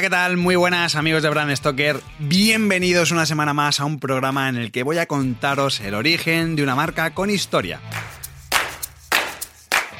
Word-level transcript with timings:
¿Qué 0.00 0.08
tal? 0.08 0.38
Muy 0.38 0.56
buenas 0.56 0.94
amigos 0.94 1.22
de 1.22 1.28
Brand 1.28 1.54
Stoker. 1.54 2.00
Bienvenidos 2.18 3.10
una 3.10 3.26
semana 3.26 3.52
más 3.52 3.80
a 3.80 3.84
un 3.84 3.98
programa 3.98 4.48
en 4.48 4.56
el 4.56 4.72
que 4.72 4.82
voy 4.82 4.96
a 4.96 5.04
contaros 5.04 5.80
el 5.80 5.92
origen 5.92 6.56
de 6.56 6.62
una 6.62 6.74
marca 6.74 7.12
con 7.12 7.28
historia. 7.28 7.82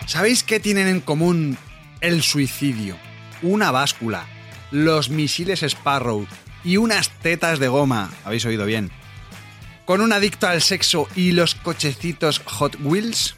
¿Sabéis 0.07 0.43
qué 0.43 0.59
tienen 0.59 0.89
en 0.89 1.01
común 1.01 1.59
el 2.01 2.23
suicidio, 2.23 2.97
una 3.43 3.73
báscula, 3.73 4.25
los 4.71 5.11
misiles 5.11 5.63
Sparrow 5.63 6.27
y 6.65 6.79
unas 6.79 7.11
tetas 7.11 7.59
de 7.59 7.69
goma? 7.69 8.11
¿Habéis 8.25 8.47
oído 8.47 8.65
bien? 8.65 8.91
¿Con 9.85 10.01
un 10.01 10.15
adicto 10.15 10.47
al 10.47 10.63
sexo 10.63 11.09
y 11.15 11.33
los 11.33 11.55
cochecitos 11.57 12.41
Hot 12.47 12.79
Wheels? 12.81 13.37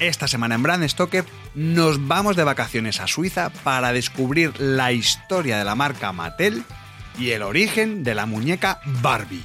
Esta 0.00 0.26
semana 0.26 0.56
en 0.56 0.62
Brand 0.62 0.86
Stoker 0.88 1.24
nos 1.54 2.06
vamos 2.06 2.36
de 2.36 2.44
vacaciones 2.44 3.00
a 3.00 3.06
Suiza 3.06 3.50
para 3.62 3.92
descubrir 3.92 4.58
la 4.60 4.92
historia 4.92 5.56
de 5.56 5.64
la 5.64 5.76
marca 5.76 6.12
Mattel 6.12 6.64
y 7.18 7.30
el 7.30 7.42
origen 7.42 8.02
de 8.02 8.14
la 8.14 8.26
muñeca 8.26 8.80
Barbie. 9.00 9.44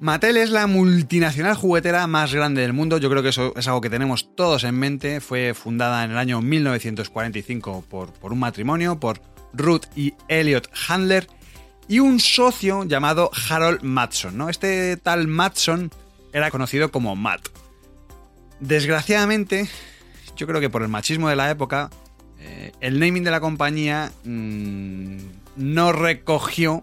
Mattel 0.00 0.38
es 0.38 0.48
la 0.48 0.66
multinacional 0.66 1.54
juguetera 1.54 2.06
más 2.06 2.32
grande 2.32 2.62
del 2.62 2.72
mundo. 2.72 2.96
Yo 2.96 3.10
creo 3.10 3.22
que 3.22 3.28
eso 3.28 3.52
es 3.54 3.68
algo 3.68 3.82
que 3.82 3.90
tenemos 3.90 4.34
todos 4.34 4.64
en 4.64 4.74
mente. 4.74 5.20
Fue 5.20 5.52
fundada 5.52 6.06
en 6.06 6.12
el 6.12 6.16
año 6.16 6.40
1945 6.40 7.84
por, 7.86 8.10
un 8.22 8.38
matrimonio, 8.38 8.98
por 8.98 9.20
Ruth 9.52 9.84
y 9.94 10.14
Elliot 10.28 10.70
Handler, 10.88 11.26
y 11.86 11.98
un 11.98 12.18
socio 12.18 12.84
llamado 12.84 13.30
Harold 13.50 13.82
Matson. 13.82 14.38
¿no? 14.38 14.48
Este 14.48 14.96
tal 14.96 15.28
Matson 15.28 15.90
era 16.32 16.50
conocido 16.50 16.90
como 16.90 17.14
Matt. 17.14 17.48
Desgraciadamente, 18.58 19.68
yo 20.34 20.46
creo 20.46 20.62
que 20.62 20.70
por 20.70 20.80
el 20.80 20.88
machismo 20.88 21.28
de 21.28 21.36
la 21.36 21.50
época, 21.50 21.90
eh, 22.38 22.72
el 22.80 23.00
naming 23.00 23.22
de 23.22 23.30
la 23.32 23.40
compañía 23.40 24.12
mmm, 24.24 25.18
no 25.56 25.92
recogió 25.92 26.80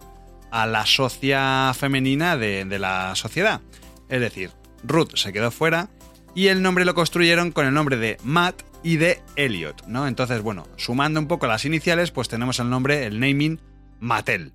a 0.50 0.66
la 0.66 0.86
socia 0.86 1.72
femenina 1.74 2.36
de, 2.36 2.64
la 2.78 3.14
sociedad. 3.14 3.60
Es 4.08 4.20
decir, 4.20 4.50
Ruth 4.84 5.14
se 5.14 5.32
quedó 5.32 5.50
fuera 5.50 5.88
y 6.34 6.48
el 6.48 6.62
nombre 6.62 6.84
lo 6.84 6.94
construyeron 6.94 7.52
con 7.52 7.66
el 7.66 7.74
nombre 7.74 7.96
de 7.96 8.18
Matt 8.22 8.62
y 8.82 8.96
de 8.96 9.20
Elliot, 9.36 9.86
¿no? 9.86 10.06
Entonces, 10.06 10.40
bueno, 10.40 10.66
sumando 10.76 11.20
un 11.20 11.26
poco 11.26 11.46
las 11.46 11.64
iniciales, 11.64 12.10
pues 12.10 12.28
tenemos 12.28 12.58
el 12.60 12.70
nombre, 12.70 13.06
el 13.06 13.20
naming 13.20 13.60
Mattel. 14.00 14.52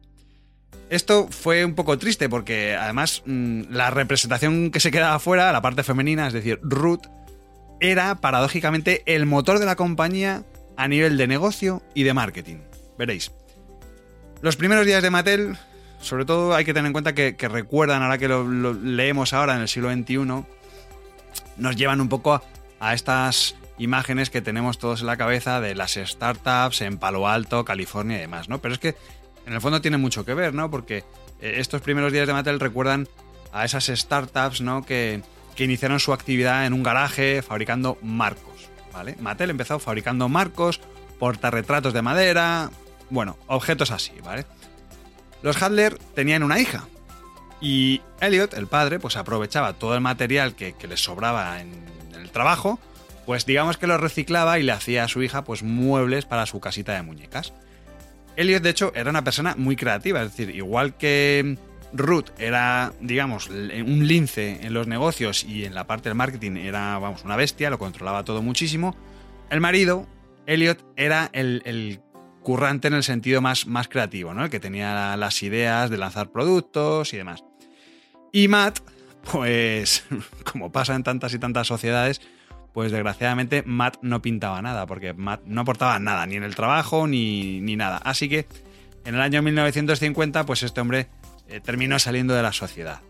Esto 0.90 1.28
fue 1.30 1.66
un 1.66 1.76
poco 1.76 1.98
triste 1.98 2.30
porque 2.30 2.76
además 2.76 3.24
mmm, 3.26 3.64
la 3.70 3.90
representación 3.90 4.72
que 4.72 4.80
se 4.80 4.92
quedaba 4.92 5.20
fuera, 5.20 5.52
la 5.52 5.62
parte 5.62 5.84
femenina, 5.84 6.28
es 6.28 6.34
decir, 6.34 6.60
Ruth, 6.62 7.08
era 7.80 8.16
paradójicamente 8.16 9.04
el 9.06 9.26
motor 9.26 9.60
de 9.60 9.66
la 9.66 9.76
compañía 9.76 10.44
a 10.78 10.88
nivel 10.88 11.18
de 11.18 11.28
negocio 11.28 11.82
y 11.94 12.04
de 12.04 12.14
marketing. 12.14 12.58
Veréis. 12.98 13.32
Los 14.42 14.56
primeros 14.56 14.86
días 14.86 15.02
de 15.02 15.10
Mattel 15.10 15.58
sobre 16.04 16.26
todo 16.26 16.54
hay 16.54 16.66
que 16.66 16.74
tener 16.74 16.88
en 16.88 16.94
cuenta 16.94 17.14
que, 17.14 17.36
recuerdan, 17.40 18.04
ahora 18.04 18.18
que 18.18 18.28
lo, 18.28 18.44
lo, 18.44 18.74
leemos 18.74 19.34
ahora 19.34 19.56
en 19.56 19.62
el 19.62 19.68
siglo 19.68 19.92
XXI, 19.92 20.18
nos 21.58 21.76
llevan 21.76 22.02
un 22.02 22.10
poco 22.10 22.34
a, 22.34 22.44
a, 22.80 22.94
estas 22.94 23.56
imágenes 23.78 24.30
que 24.30 24.42
tenemos 24.42 24.78
todos 24.78 25.02
en 25.02 25.08
la 25.08 25.18
cabeza 25.18 25.62
de 25.62 25.76
las 25.76 25.94
startups 25.94 26.82
en 26.82 26.98
Palo 26.98 27.28
Alto, 27.28 27.66
California 27.66 28.18
y 28.18 28.22
demás, 28.22 28.50
¿no? 28.50 28.60
Pero 28.60 28.74
es 28.74 28.80
que 28.80 28.96
en 29.46 29.54
el 29.54 29.62
fondo 29.62 29.82
tiene 29.82 29.98
mucho 29.98 30.26
que 30.26 30.34
ver, 30.34 30.54
¿no? 30.54 30.70
Porque 30.70 31.04
eh, 31.42 31.56
estos 31.58 31.82
primeros 31.82 32.12
días 32.12 32.28
de 32.28 32.34
Mattel 32.34 32.60
recuerdan 32.60 33.08
a 33.52 33.66
esas 33.66 33.86
startups, 33.86 34.62
¿no? 34.62 34.86
Que, 34.86 35.22
que 35.56 35.64
iniciaron 35.64 36.00
su 36.00 36.14
actividad 36.14 36.66
en 36.66 36.74
un 36.74 36.84
garaje 36.84 37.42
fabricando 37.42 37.98
marcos, 38.02 38.70
¿vale? 38.92 39.16
Mattel 39.20 39.50
empezó 39.50 39.80
fabricando 39.80 40.28
marcos, 40.28 40.82
portarretratos 41.20 41.94
de 41.94 42.02
madera, 42.02 42.72
bueno, 43.10 43.38
objetos 43.48 43.92
así, 43.92 44.14
¿vale? 44.24 44.46
Los 45.44 45.62
Hadler 45.62 46.00
tenían 46.16 46.42
una 46.42 46.60
hija. 46.60 46.88
Y 47.62 48.02
Elliot, 48.20 48.56
el 48.56 48.68
padre, 48.68 49.00
pues 49.00 49.16
aprovechaba 49.16 49.74
todo 49.74 49.94
el 49.94 50.02
material 50.02 50.56
que, 50.56 50.74
les 50.88 51.04
sobraba 51.04 51.62
en, 51.62 51.72
en, 52.14 52.20
el 52.20 52.32
trabajo, 52.32 52.80
pues 53.26 53.46
digamos 53.46 53.78
que 53.78 53.88
lo 53.88 53.98
reciclaba 53.98 54.58
y 54.58 54.64
le 54.64 54.72
hacía 54.72 55.04
a 55.04 55.08
su 55.08 55.22
hija 55.22 55.44
pues 55.44 55.64
muebles 55.64 56.26
para 56.26 56.46
su 56.46 56.60
casita 56.60 56.94
de 56.94 57.04
muñecas. 57.04 57.54
Elliot, 58.36 58.64
de 58.64 58.70
hecho, 58.70 58.92
era 58.96 59.10
una 59.10 59.24
persona 59.24 59.56
muy 59.56 59.76
creativa, 59.76 60.24
es 60.24 60.36
decir, 60.36 60.56
igual 60.56 60.98
que 60.98 61.58
Ruth 61.94 62.30
era, 62.40 62.94
digamos, 63.00 63.50
un 63.50 64.08
lince 64.08 64.60
en 64.62 64.74
los 64.74 64.88
negocios 64.88 65.44
y 65.44 65.66
en 65.66 65.76
la 65.76 65.86
parte 65.86 66.10
del 66.10 66.16
marketing 66.16 66.58
era, 66.58 66.98
vamos, 66.98 67.24
una 67.24 67.36
bestia, 67.36 67.70
lo 67.70 67.78
controlaba 67.78 68.24
todo 68.24 68.42
muchísimo. 68.42 68.96
El 69.50 69.62
marido, 69.62 70.08
Elliot, 70.48 70.84
era 70.96 71.30
el, 71.34 71.62
el 71.66 72.02
currante 72.44 72.88
en 72.88 72.94
el 72.94 73.04
sentido 73.04 73.42
más, 73.42 73.66
más 73.66 73.88
creativo, 73.88 74.34
¿no? 74.34 74.46
El 74.46 74.50
que 74.50 74.60
tenía 74.60 75.18
las 75.18 75.42
ideas 75.44 75.90
de 75.90 75.98
lanzar 75.98 76.30
productos 76.32 77.14
y 77.14 77.18
demás. 77.18 77.44
Y 78.32 78.48
Matt, 78.48 78.80
pues, 79.32 80.06
como 80.52 80.72
pasa 80.72 80.96
en 80.96 81.04
tantas 81.04 81.34
y 81.34 81.40
tantas 81.40 81.68
sociedades, 81.68 82.22
pues 82.74 82.92
desgraciadamente 82.92 83.64
Matt 83.66 83.98
no 84.02 84.22
pintaba 84.22 84.62
nada, 84.62 84.86
porque 84.86 85.14
Matt 85.14 85.42
no 85.46 85.62
aportaba 85.62 85.98
nada, 86.00 86.26
ni 86.26 86.36
en 86.36 86.44
el 86.44 86.56
trabajo, 86.56 87.08
ni, 87.08 87.62
ni 87.62 87.76
nada. 87.76 87.98
Así 87.98 88.28
que 88.30 88.48
en 89.06 89.16
el 89.16 89.22
año 89.22 89.42
1950, 89.42 90.46
pues 90.46 90.64
este 90.64 90.82
hombre 90.82 91.08
eh, 91.48 91.60
terminó 91.62 92.00
saliendo 92.00 92.34
de 92.34 92.42
la 92.42 92.54
sociedad. 92.54 93.02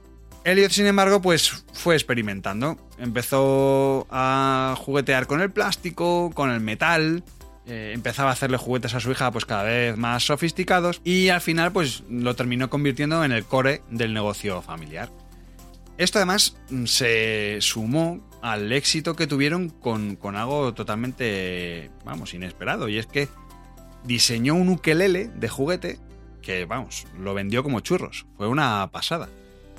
Elliot, 0.44 0.72
sin 0.72 0.86
embargo, 0.86 1.22
pues 1.22 1.64
fue 1.72 1.96
experimentando. 1.96 2.78
Empezó 2.98 4.08
a 4.12 4.76
juguetear 4.78 5.26
con 5.26 5.40
el 5.40 5.52
plástico, 5.52 6.32
con 6.34 6.50
el 6.52 6.60
metal, 6.60 7.24
eh, 7.66 7.92
empezaba 7.94 8.30
a 8.30 8.34
hacerle 8.34 8.58
juguetes 8.58 8.94
a 8.94 9.00
su 9.00 9.12
hija 9.12 9.32
pues 9.32 9.46
cada 9.46 9.64
vez 9.64 9.96
más 9.98 10.26
sofisticados 10.26 11.02
y 11.06 11.30
al 11.30 11.40
final 11.40 11.72
pues 11.72 12.04
lo 12.10 12.36
terminó 12.36 12.70
convirtiendo 12.70 13.24
en 13.24 13.32
el 13.32 13.46
core 13.46 13.82
del 13.90 14.14
negocio 14.14 14.62
familiar. 14.62 15.10
Esto 15.98 16.18
además 16.18 16.58
se 16.86 17.58
sumó 17.62 18.28
al 18.42 18.72
éxito 18.74 19.16
que 19.16 19.28
tuvieron 19.28 19.70
con, 19.70 20.18
con 20.18 20.36
algo 20.36 20.74
totalmente, 20.74 21.90
vamos, 22.04 22.34
inesperado 22.34 22.90
y 22.90 22.98
es 22.98 23.06
que 23.06 23.30
diseñó 24.04 24.56
un 24.56 24.70
ukelele 24.70 25.30
de 25.30 25.48
juguete 25.48 26.00
que, 26.42 26.66
vamos, 26.66 27.08
lo 27.18 27.34
vendió 27.34 27.64
como 27.64 27.80
churros. 27.80 28.26
Fue 28.36 28.48
una 28.48 28.90
pasada. 28.92 29.30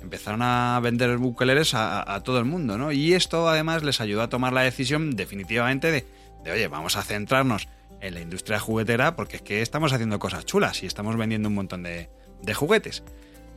Empezaron 0.02 0.40
a 0.42 0.80
vender 0.82 1.16
ukeleles 1.18 1.74
a, 1.74 2.14
a 2.14 2.22
todo 2.22 2.38
el 2.38 2.44
mundo, 2.44 2.78
¿no? 2.78 2.92
Y 2.92 3.14
esto 3.14 3.48
además 3.48 3.82
les 3.82 4.00
ayudó 4.00 4.22
a 4.22 4.28
tomar 4.28 4.52
la 4.52 4.62
decisión 4.62 5.16
definitivamente 5.16 5.90
de, 5.90 6.06
de, 6.44 6.52
oye, 6.52 6.68
vamos 6.68 6.96
a 6.96 7.02
centrarnos 7.02 7.68
en 8.00 8.14
la 8.14 8.20
industria 8.20 8.60
juguetera 8.60 9.16
porque 9.16 9.36
es 9.36 9.42
que 9.42 9.62
estamos 9.62 9.92
haciendo 9.92 10.18
cosas 10.18 10.44
chulas 10.44 10.82
y 10.82 10.86
estamos 10.86 11.16
vendiendo 11.16 11.48
un 11.48 11.54
montón 11.54 11.82
de, 11.82 12.10
de, 12.42 12.54
juguetes. 12.54 13.02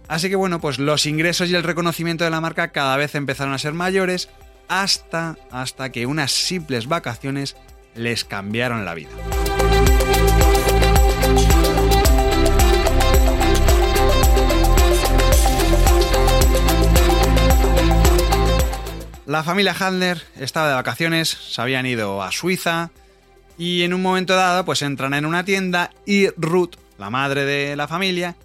Así 0.07 0.29
que 0.29 0.35
bueno, 0.35 0.61
pues 0.61 0.79
los 0.79 1.05
ingresos 1.05 1.49
y 1.49 1.55
el 1.55 1.63
reconocimiento 1.63 2.23
de 2.23 2.29
la 2.29 2.41
marca 2.41 2.71
cada 2.71 2.95
vez 2.97 3.13
empezaron 3.15 3.53
a 3.53 3.57
ser 3.57 3.73
mayores 3.73 4.29
hasta, 4.69 5.37
hasta 5.51 5.91
que 5.91 6.05
unas 6.05 6.31
simples 6.31 6.87
vacaciones 6.87 7.55
les 7.93 8.23
cambiaron 8.23 8.85
la 8.85 8.93
vida. 8.93 9.09
La 19.37 19.43
familia 19.43 19.75
Handler 19.79 20.19
estaba 20.39 20.69
de 20.69 20.73
vacaciones, 20.73 21.29
se 21.29 21.61
habían 21.61 21.85
ido 21.85 22.23
a 22.23 22.31
Suiza 22.31 22.89
y 23.55 23.83
en 23.83 23.93
un 23.93 24.01
momento 24.01 24.35
dado 24.35 24.65
pues 24.65 24.81
entran 24.81 25.13
en 25.13 25.27
una 25.27 25.45
tienda 25.45 25.91
y 26.07 26.29
Ruth, 26.29 26.73
la 26.97 27.11
madre 27.11 27.45
de 27.45 27.75
la 27.75 27.87
familia, 27.87 28.35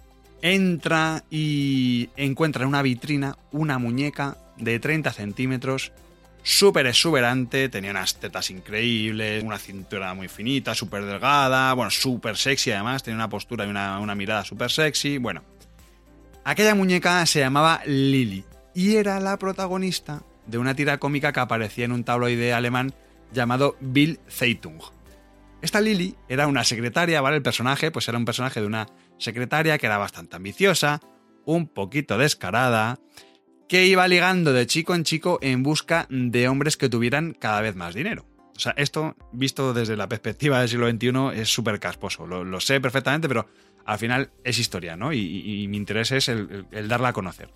entra 0.43 1.23
y 1.31 2.11
encuentra 2.15 2.61
en 2.61 2.67
una 2.67 2.83
vitrina 2.83 3.39
una 3.51 3.79
muñeca 3.79 4.37
de 4.57 4.79
30 4.79 5.11
centímetros 5.13 5.93
súper 6.43 6.85
exuberante, 6.85 7.69
tenía 7.69 7.89
unas 7.89 8.19
tetas 8.19 8.51
increíbles, 8.51 9.43
una 9.43 9.57
cintura 9.57 10.13
muy 10.13 10.27
finita, 10.27 10.75
súper 10.75 11.05
delgada, 11.05 11.73
bueno, 11.73 11.89
súper 11.89 12.37
sexy 12.37 12.69
además, 12.69 13.01
tenía 13.01 13.15
una 13.15 13.29
postura 13.29 13.65
y 13.65 13.69
una, 13.71 13.97
una 13.97 14.13
mirada 14.13 14.45
súper 14.45 14.69
sexy, 14.69 15.17
bueno. 15.17 15.41
Aquella 16.43 16.75
muñeca 16.75 17.25
se 17.25 17.39
llamaba 17.39 17.81
Lily 17.87 18.45
y 18.75 18.97
era 18.97 19.19
la 19.19 19.37
protagonista 19.37 20.21
de 20.47 20.57
una 20.57 20.75
tira 20.75 20.97
cómica 20.97 21.31
que 21.33 21.39
aparecía 21.39 21.85
en 21.85 21.91
un 21.91 22.03
tabloide 22.03 22.53
alemán 22.53 22.93
llamado 23.31 23.75
Bill 23.79 24.19
Zeitung. 24.29 24.81
Esta 25.61 25.79
Lily 25.79 26.15
era 26.27 26.47
una 26.47 26.63
secretaria, 26.63 27.21
¿vale? 27.21 27.37
El 27.37 27.41
personaje, 27.41 27.89
pues 27.89 28.07
era 28.09 28.17
un 28.17 28.25
personaje 28.25 28.59
de 28.59 28.67
una 28.67 28.87
secretaria 29.17 29.77
que 29.77 29.85
era 29.85 29.97
bastante 29.97 30.35
ambiciosa, 30.35 30.99
un 31.45 31.67
poquito 31.67 32.17
descarada, 32.17 32.99
que 33.67 33.87
iba 33.87 34.07
ligando 34.07 34.53
de 34.53 34.67
chico 34.67 34.93
en 34.93 35.03
chico 35.03 35.39
en 35.41 35.63
busca 35.63 36.05
de 36.09 36.47
hombres 36.47 36.77
que 36.77 36.89
tuvieran 36.89 37.33
cada 37.33 37.61
vez 37.61 37.75
más 37.75 37.95
dinero. 37.95 38.25
O 38.55 38.59
sea, 38.59 38.73
esto, 38.77 39.15
visto 39.31 39.73
desde 39.73 39.97
la 39.97 40.07
perspectiva 40.07 40.59
del 40.59 40.69
siglo 40.69 40.89
XXI, 40.89 41.41
es 41.41 41.49
súper 41.49 41.79
casposo. 41.79 42.27
Lo, 42.27 42.59
sé 42.59 42.79
perfectamente, 42.79 43.27
pero 43.27 43.47
al 43.85 43.97
final 43.97 44.31
es 44.43 44.59
historia, 44.59 44.95
¿no? 44.95 45.11
Y, 45.11 45.65
mi 45.69 45.77
interés 45.77 46.11
es 46.11 46.29
el, 46.29 46.67
darla 46.87 47.09
a 47.09 47.13
conocer. 47.13 47.49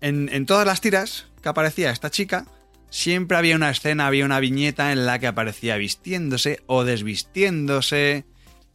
En, 0.00 0.46
todas 0.46 0.66
las 0.66 0.80
tiras 0.80 1.26
que 1.42 1.48
aparecía 1.48 1.90
esta 1.90 2.10
chica, 2.10 2.46
siempre 2.90 3.36
había 3.36 3.56
una 3.56 3.70
escena, 3.70 4.06
había 4.06 4.24
una 4.24 4.40
viñeta 4.40 4.92
en 4.92 5.06
la 5.06 5.18
que 5.18 5.26
aparecía 5.26 5.76
vistiéndose 5.76 6.62
o 6.66 6.84
desvistiéndose. 6.84 8.24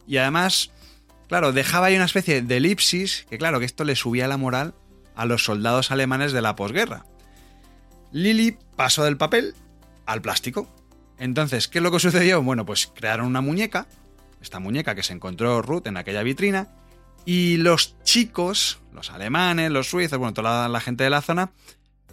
Y 0.06 0.16
además, 0.16 0.72
claro, 1.28 1.52
dejaba 1.52 1.86
ahí 1.86 1.96
una 1.96 2.04
especie 2.06 2.42
de 2.42 2.56
elipsis, 2.56 3.26
que 3.30 3.38
claro, 3.38 3.60
que 3.60 3.66
esto 3.66 3.84
le 3.84 3.96
subía 3.96 4.28
la 4.28 4.36
moral 4.36 4.74
a 5.14 5.24
los 5.24 5.44
soldados 5.44 5.90
alemanes 5.90 6.32
de 6.32 6.42
la 6.42 6.56
posguerra. 6.56 7.04
Lily 8.12 8.58
pasó 8.76 9.04
del 9.04 9.16
papel 9.16 9.54
al 10.06 10.20
plástico. 10.20 10.68
Entonces, 11.18 11.68
¿qué 11.68 11.78
es 11.78 11.82
lo 11.82 11.92
que 11.92 12.00
sucedió? 12.00 12.42
Bueno, 12.42 12.66
pues 12.66 12.90
crearon 12.92 13.26
una 13.26 13.40
muñeca, 13.40 13.86
esta 14.40 14.58
muñeca 14.58 14.94
que 14.94 15.02
se 15.02 15.12
encontró 15.12 15.62
Ruth 15.62 15.86
en 15.86 15.96
aquella 15.96 16.22
vitrina, 16.22 16.68
y 17.24 17.56
los 17.58 17.96
chicos, 18.02 18.80
los 18.92 19.10
alemanes, 19.10 19.70
los 19.70 19.88
suizos, 19.88 20.18
bueno, 20.18 20.34
toda 20.34 20.68
la, 20.68 20.80
gente 20.80 21.04
de 21.04 21.10
la 21.10 21.22
zona, 21.22 21.52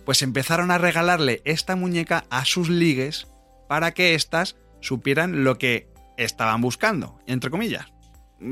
pues 0.06 0.21
empezaron 0.21 0.71
a 0.71 0.77
regalarle 0.77 1.42
esta 1.45 1.75
muñeca 1.75 2.25
a 2.30 2.45
sus 2.45 2.69
ligues 2.69 3.27
para 3.68 3.94
que 3.94 4.15
éstas 4.15 4.56
supieran 4.81 5.44
lo 5.44 5.57
que 5.57 5.89
estaban 6.18 6.62
buscando, 6.62 7.19
entre 7.27 7.50
comillas. 7.50 7.88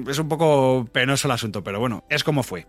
Es 0.08 0.20
un 0.20 0.30
poco 0.30 0.88
penoso 0.92 1.28
el 1.28 1.34
asunto, 1.34 1.64
pero 1.64 1.80
bueno, 1.80 2.04
es 2.10 2.24
como 2.24 2.44
fue. 2.44 2.68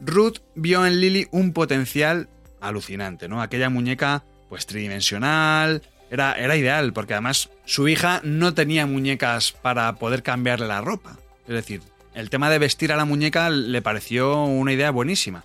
Ruth 0.00 0.38
vio 0.54 0.86
en 0.86 1.00
Lily 1.00 1.28
un 1.30 1.52
potencial 1.52 2.28
alucinante, 2.60 3.28
¿no? 3.28 3.40
Aquella 3.40 3.70
muñeca, 3.70 4.24
pues 4.48 4.66
tridimensional, 4.66 5.82
era, 6.10 6.32
era 6.32 6.56
ideal, 6.56 6.92
porque 6.92 7.14
además 7.14 7.50
su 7.64 7.88
hija 7.88 8.20
no 8.24 8.54
tenía 8.54 8.86
muñecas 8.86 9.52
para 9.52 9.94
poder 9.96 10.22
cambiarle 10.22 10.66
la 10.66 10.80
ropa. 10.80 11.18
Es 11.46 11.54
decir, 11.54 11.82
el 12.18 12.30
tema 12.30 12.50
de 12.50 12.58
vestir 12.58 12.92
a 12.92 12.96
la 12.96 13.04
muñeca 13.04 13.48
le 13.48 13.80
pareció 13.80 14.42
una 14.42 14.72
idea 14.72 14.90
buenísima. 14.90 15.44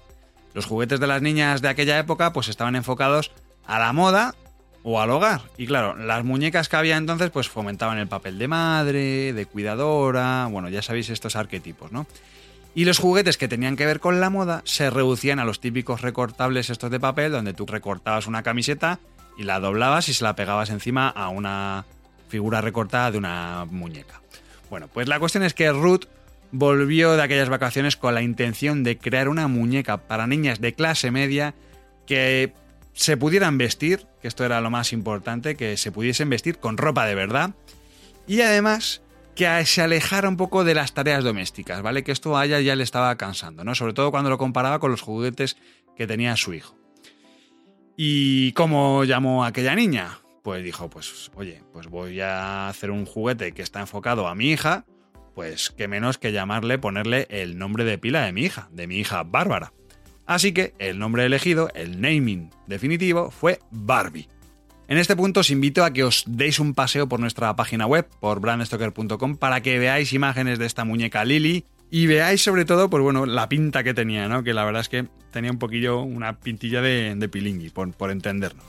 Los 0.55 0.65
juguetes 0.65 0.99
de 0.99 1.05
las 1.05 1.21
niñas 1.21 1.61
de 1.61 1.67
aquella 1.67 1.99
época 1.99 2.33
pues 2.33 2.47
estaban 2.47 2.75
enfocados 2.75 3.29
a 3.67 3.77
la 3.77 3.93
moda 3.93 4.33
o 4.81 4.99
al 4.99 5.11
hogar. 5.11 5.43
Y 5.55 5.67
claro, 5.67 5.95
las 5.95 6.23
muñecas 6.23 6.69
que 6.69 6.75
había 6.75 6.97
entonces 6.97 7.29
pues 7.29 7.47
fomentaban 7.47 7.99
el 7.99 8.07
papel 8.07 8.39
de 8.39 8.47
madre, 8.47 9.33
de 9.33 9.45
cuidadora, 9.45 10.47
bueno, 10.49 10.67
ya 10.67 10.81
sabéis 10.81 11.11
estos 11.11 11.35
arquetipos, 11.35 11.91
¿no? 11.91 12.07
Y 12.73 12.85
los 12.85 12.97
juguetes 12.97 13.37
que 13.37 13.47
tenían 13.47 13.75
que 13.75 13.85
ver 13.85 13.99
con 13.99 14.19
la 14.19 14.31
moda 14.31 14.63
se 14.65 14.89
reducían 14.89 15.37
a 15.37 15.45
los 15.45 15.59
típicos 15.59 16.01
recortables 16.01 16.71
estos 16.71 16.89
de 16.89 16.99
papel, 16.99 17.31
donde 17.31 17.53
tú 17.53 17.67
recortabas 17.67 18.25
una 18.25 18.41
camiseta 18.41 18.99
y 19.37 19.43
la 19.43 19.59
doblabas 19.59 20.09
y 20.09 20.15
se 20.15 20.23
la 20.23 20.35
pegabas 20.35 20.71
encima 20.71 21.07
a 21.07 21.29
una 21.29 21.85
figura 22.29 22.61
recortada 22.61 23.11
de 23.11 23.19
una 23.19 23.67
muñeca. 23.69 24.21
Bueno, 24.71 24.87
pues 24.91 25.07
la 25.07 25.19
cuestión 25.19 25.43
es 25.43 25.53
que 25.53 25.71
Ruth 25.71 26.05
volvió 26.53 27.17
de 27.17 27.23
aquellas 27.23 27.49
vacaciones 27.49 27.97
con 27.97 28.13
la 28.13 28.21
intención 28.21 28.83
de 28.83 28.97
crear 28.97 29.27
una 29.27 29.47
muñeca 29.47 29.97
para 29.97 30.27
niñas 30.27 30.61
de 30.61 30.73
clase 30.73 31.09
media 31.09 31.55
que 32.05 32.53
se 32.93 33.17
pudieran 33.17 33.57
vestir, 33.57 34.05
que 34.21 34.27
esto 34.27 34.45
era 34.45 34.61
lo 34.61 34.69
más 34.69 34.93
importante, 34.93 35.55
que 35.55 35.75
se 35.77 35.91
pudiesen 35.91 36.29
vestir 36.29 36.59
con 36.59 36.77
ropa 36.77 37.07
de 37.07 37.15
verdad, 37.15 37.55
y 38.27 38.41
además 38.41 39.01
que 39.35 39.65
se 39.65 39.81
alejara 39.81 40.29
un 40.29 40.37
poco 40.37 40.63
de 40.63 40.75
las 40.75 40.93
tareas 40.93 41.23
domésticas, 41.23 41.81
¿vale? 41.81 42.03
Que 42.03 42.11
esto 42.11 42.37
a 42.37 42.45
ella 42.45 42.61
ya 42.61 42.75
le 42.75 42.83
estaba 42.83 43.15
cansando, 43.17 43.63
¿no? 43.63 43.73
Sobre 43.73 43.93
todo 43.93 44.11
cuando 44.11 44.29
lo 44.29 44.37
comparaba 44.37 44.77
con 44.77 44.91
los 44.91 45.01
juguetes 45.01 45.57
que 45.97 46.05
tenía 46.05 46.37
su 46.37 46.53
hijo. 46.53 46.77
¿Y 47.97 48.51
cómo 48.51 49.05
llamó 49.05 49.43
a 49.43 49.47
aquella 49.47 49.73
niña? 49.73 50.19
Pues 50.43 50.63
dijo, 50.63 50.87
pues 50.87 51.31
oye, 51.33 51.63
pues 51.73 51.87
voy 51.87 52.19
a 52.21 52.67
hacer 52.67 52.91
un 52.91 53.05
juguete 53.07 53.53
que 53.53 53.63
está 53.63 53.79
enfocado 53.79 54.27
a 54.27 54.35
mi 54.35 54.51
hija, 54.51 54.85
pues 55.33 55.73
qué 55.75 55.87
menos 55.87 56.17
que 56.17 56.31
llamarle, 56.31 56.77
ponerle 56.77 57.27
el 57.29 57.57
nombre 57.57 57.83
de 57.83 57.97
pila 57.97 58.25
de 58.25 58.31
mi 58.31 58.43
hija, 58.43 58.69
de 58.71 58.87
mi 58.87 58.97
hija 58.97 59.23
Bárbara. 59.23 59.73
Así 60.25 60.53
que 60.53 60.73
el 60.79 60.99
nombre 60.99 61.25
elegido, 61.25 61.69
el 61.75 61.99
naming 61.99 62.49
definitivo, 62.67 63.31
fue 63.31 63.59
Barbie. 63.71 64.29
En 64.87 64.97
este 64.97 65.15
punto 65.15 65.39
os 65.39 65.49
invito 65.49 65.83
a 65.83 65.91
que 65.91 66.03
os 66.03 66.23
deis 66.27 66.59
un 66.59 66.73
paseo 66.73 67.07
por 67.07 67.19
nuestra 67.19 67.55
página 67.55 67.85
web, 67.85 68.07
por 68.19 68.39
brandstoker.com, 68.39 69.37
para 69.37 69.61
que 69.61 69.79
veáis 69.79 70.13
imágenes 70.13 70.59
de 70.59 70.65
esta 70.65 70.85
muñeca 70.85 71.25
Lily 71.25 71.65
y 71.89 72.07
veáis 72.07 72.41
sobre 72.43 72.65
todo, 72.65 72.89
pues 72.89 73.03
bueno, 73.03 73.25
la 73.25 73.47
pinta 73.49 73.83
que 73.83 73.93
tenía, 73.93 74.27
¿no? 74.27 74.43
Que 74.43 74.53
la 74.53 74.65
verdad 74.65 74.81
es 74.81 74.89
que 74.89 75.07
tenía 75.31 75.51
un 75.51 75.59
poquillo, 75.59 76.01
una 76.01 76.39
pintilla 76.39 76.81
de, 76.81 77.15
de 77.15 77.29
pilingui, 77.29 77.69
por, 77.69 77.91
por 77.93 78.11
entendernos. 78.11 78.65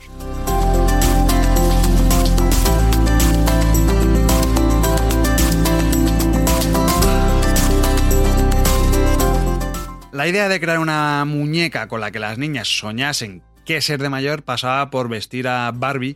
La 10.15 10.29
idea 10.29 10.47
de 10.47 10.61
crear 10.61 10.79
una 10.79 11.25
muñeca 11.25 11.89
con 11.89 11.99
la 11.99 12.09
que 12.09 12.19
las 12.19 12.37
niñas 12.37 12.69
soñasen 12.69 13.43
que 13.65 13.81
ser 13.81 14.01
de 14.01 14.07
mayor 14.07 14.43
pasaba 14.43 14.89
por 14.89 15.09
vestir 15.09 15.45
a 15.45 15.69
Barbie 15.75 16.15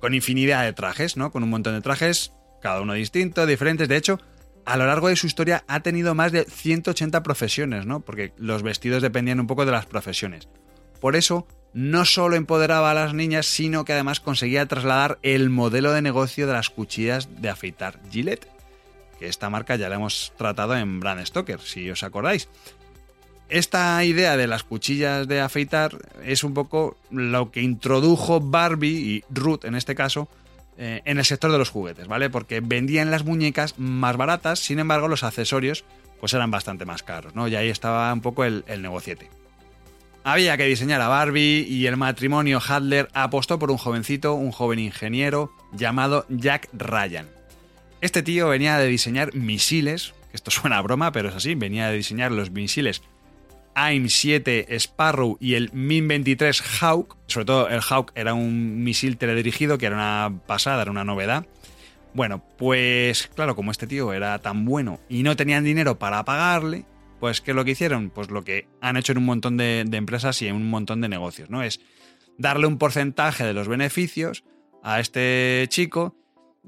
con 0.00 0.14
infinidad 0.14 0.64
de 0.64 0.72
trajes, 0.72 1.18
¿no? 1.18 1.30
Con 1.30 1.42
un 1.42 1.50
montón 1.50 1.74
de 1.74 1.82
trajes, 1.82 2.32
cada 2.62 2.80
uno 2.80 2.94
distinto, 2.94 3.44
diferentes. 3.44 3.88
De 3.88 3.96
hecho, 3.98 4.18
a 4.64 4.78
lo 4.78 4.86
largo 4.86 5.08
de 5.08 5.16
su 5.16 5.26
historia 5.26 5.64
ha 5.68 5.80
tenido 5.80 6.14
más 6.14 6.32
de 6.32 6.46
180 6.46 7.22
profesiones, 7.22 7.84
¿no? 7.84 8.00
Porque 8.00 8.32
los 8.38 8.62
vestidos 8.62 9.02
dependían 9.02 9.38
un 9.38 9.46
poco 9.46 9.66
de 9.66 9.72
las 9.72 9.84
profesiones. 9.84 10.48
Por 10.98 11.14
eso, 11.14 11.46
no 11.74 12.06
solo 12.06 12.36
empoderaba 12.36 12.92
a 12.92 12.94
las 12.94 13.12
niñas, 13.12 13.44
sino 13.44 13.84
que 13.84 13.92
además 13.92 14.18
conseguía 14.18 14.64
trasladar 14.64 15.18
el 15.20 15.50
modelo 15.50 15.92
de 15.92 16.00
negocio 16.00 16.46
de 16.46 16.54
las 16.54 16.70
cuchillas 16.70 17.28
de 17.42 17.50
afeitar 17.50 18.00
Gillette, 18.10 18.48
que 19.18 19.28
esta 19.28 19.50
marca 19.50 19.76
ya 19.76 19.90
la 19.90 19.96
hemos 19.96 20.32
tratado 20.38 20.74
en 20.74 21.00
Brand 21.00 21.22
Stoker, 21.26 21.60
si 21.60 21.90
os 21.90 22.02
acordáis. 22.02 22.48
Esta 23.48 24.02
idea 24.02 24.36
de 24.36 24.48
las 24.48 24.64
cuchillas 24.64 25.28
de 25.28 25.40
afeitar 25.40 25.96
es 26.24 26.42
un 26.42 26.52
poco 26.52 26.96
lo 27.10 27.52
que 27.52 27.62
introdujo 27.62 28.40
Barbie 28.40 28.88
y 28.88 29.24
Ruth 29.30 29.64
en 29.64 29.76
este 29.76 29.94
caso 29.94 30.28
eh, 30.78 31.00
en 31.04 31.18
el 31.18 31.24
sector 31.24 31.52
de 31.52 31.58
los 31.58 31.70
juguetes, 31.70 32.08
¿vale? 32.08 32.28
Porque 32.28 32.60
vendían 32.60 33.12
las 33.12 33.24
muñecas 33.24 33.78
más 33.78 34.16
baratas, 34.16 34.58
sin 34.58 34.80
embargo 34.80 35.06
los 35.06 35.22
accesorios 35.22 35.84
pues 36.18 36.34
eran 36.34 36.50
bastante 36.50 36.86
más 36.86 37.04
caros, 37.04 37.34
¿no? 37.36 37.46
Y 37.46 37.54
ahí 37.54 37.68
estaba 37.68 38.12
un 38.12 38.20
poco 38.20 38.44
el, 38.44 38.64
el 38.66 38.82
negociete. 38.82 39.30
Había 40.24 40.56
que 40.56 40.64
diseñar 40.64 41.00
a 41.00 41.08
Barbie 41.08 41.64
y 41.68 41.86
el 41.86 41.96
matrimonio 41.96 42.60
Hadler 42.60 43.08
apostó 43.14 43.60
por 43.60 43.70
un 43.70 43.76
jovencito, 43.76 44.34
un 44.34 44.50
joven 44.50 44.80
ingeniero 44.80 45.52
llamado 45.72 46.26
Jack 46.28 46.68
Ryan. 46.72 47.28
Este 48.00 48.24
tío 48.24 48.48
venía 48.48 48.76
de 48.76 48.88
diseñar 48.88 49.34
misiles, 49.34 50.14
que 50.30 50.36
esto 50.36 50.50
suena 50.50 50.78
a 50.78 50.82
broma, 50.82 51.12
pero 51.12 51.28
es 51.28 51.36
así, 51.36 51.54
venía 51.54 51.88
de 51.88 51.96
diseñar 51.96 52.32
los 52.32 52.50
misiles 52.50 53.02
AIM-7 53.76 54.66
Sparrow 54.80 55.36
y 55.38 55.54
el 55.54 55.70
MiG-23 55.72 56.80
Hawk. 56.80 57.16
Sobre 57.26 57.44
todo 57.44 57.68
el 57.68 57.80
Hawk 57.80 58.10
era 58.14 58.34
un 58.34 58.82
misil 58.82 59.18
teledirigido 59.18 59.78
que 59.78 59.86
era 59.86 59.96
una 59.96 60.40
pasada, 60.46 60.82
era 60.82 60.90
una 60.90 61.04
novedad. 61.04 61.46
Bueno, 62.14 62.42
pues 62.56 63.28
claro, 63.34 63.54
como 63.54 63.70
este 63.70 63.86
tío 63.86 64.14
era 64.14 64.38
tan 64.38 64.64
bueno 64.64 64.98
y 65.08 65.22
no 65.22 65.36
tenían 65.36 65.64
dinero 65.64 65.98
para 65.98 66.24
pagarle, 66.24 66.86
pues 67.20 67.42
¿qué 67.42 67.50
es 67.50 67.54
lo 67.54 67.64
que 67.64 67.72
hicieron? 67.72 68.08
Pues 68.08 68.30
lo 68.30 68.42
que 68.42 68.66
han 68.80 68.96
hecho 68.96 69.12
en 69.12 69.18
un 69.18 69.26
montón 69.26 69.58
de, 69.58 69.80
empresas 69.80 70.40
y 70.40 70.48
en 70.48 70.56
un 70.56 70.70
montón 70.70 71.02
de 71.02 71.10
negocios, 71.10 71.50
¿no? 71.50 71.62
Es 71.62 71.80
darle 72.38 72.66
un 72.66 72.78
porcentaje 72.78 73.44
de 73.44 73.52
los 73.52 73.68
beneficios 73.68 74.44
a 74.82 74.98
este 75.00 75.66
chico 75.68 76.16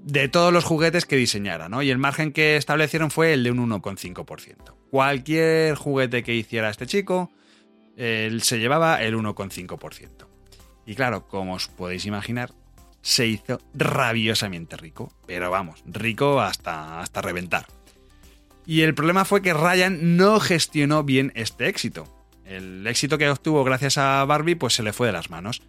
de 0.05 0.29
todos 0.29 0.53
los 0.53 0.65
juguetes 0.65 1.07
que 1.07 1.17
diseñara, 1.17 1.69
¿no? 1.69 1.83
Y 1.83 1.91
el 1.91 1.99
margen 1.99 2.33
que 2.33 2.57
establecieron 2.57 3.11
fue 3.11 3.33
el 3.33 3.45
de 3.45 3.51
un 3.51 3.71
1,5%. 3.71 4.75
Cualquier 4.91 5.75
juguete 5.75 6.23
que 6.23 6.35
hiciera 6.35 6.71
este 6.71 6.87
chico, 6.87 7.31
él 7.97 8.43
se 8.43 8.59
llevaba 8.59 9.03
el 9.03 9.17
1,5%. 9.17 10.27
Y 10.87 10.95
claro, 10.95 11.27
como 11.29 11.55
os 11.55 11.69
podéis 11.69 12.07
imaginar, 12.07 12.53
se 13.03 13.27
hizo 13.27 13.61
rabiosamente 13.75 14.77
rico. 14.77 15.13
Pero 15.27 15.51
vamos, 15.51 15.83
rico 15.87 16.41
hasta, 16.41 17.01
hasta 17.01 17.21
reventar. 17.21 17.67
Y 18.65 18.83
el 18.83 18.95
problema 18.95 19.25
fue 19.25 19.43
que 19.43 19.55
Ryan 19.55 20.17
no 20.17 20.41
gestionó 20.41 21.03
bien 21.03 21.33
este 21.35 21.69
éxito. 21.69 22.07
El 22.45 22.87
éxito 22.87 23.19
que 23.19 23.29
obtuvo 23.29 23.65
gracias 23.65 23.99
a 23.99 24.25
Barbie 24.25 24.55
pues 24.55 24.75
se 24.75 24.83
le 24.83 24.93
fue 24.93 25.09
de 25.09 25.13
las 25.13 25.31
manos. 25.31 25.63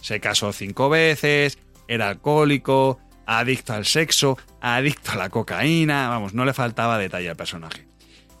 Se 0.00 0.20
casó 0.20 0.52
cinco 0.52 0.88
veces, 0.88 1.58
era 1.88 2.08
alcohólico, 2.08 3.00
adicto 3.28 3.74
al 3.74 3.84
sexo, 3.84 4.38
adicto 4.62 5.12
a 5.12 5.16
la 5.16 5.28
cocaína, 5.28 6.08
vamos, 6.08 6.32
no 6.32 6.46
le 6.46 6.54
faltaba 6.54 6.98
detalle 6.98 7.28
al 7.28 7.36
personaje. 7.36 7.86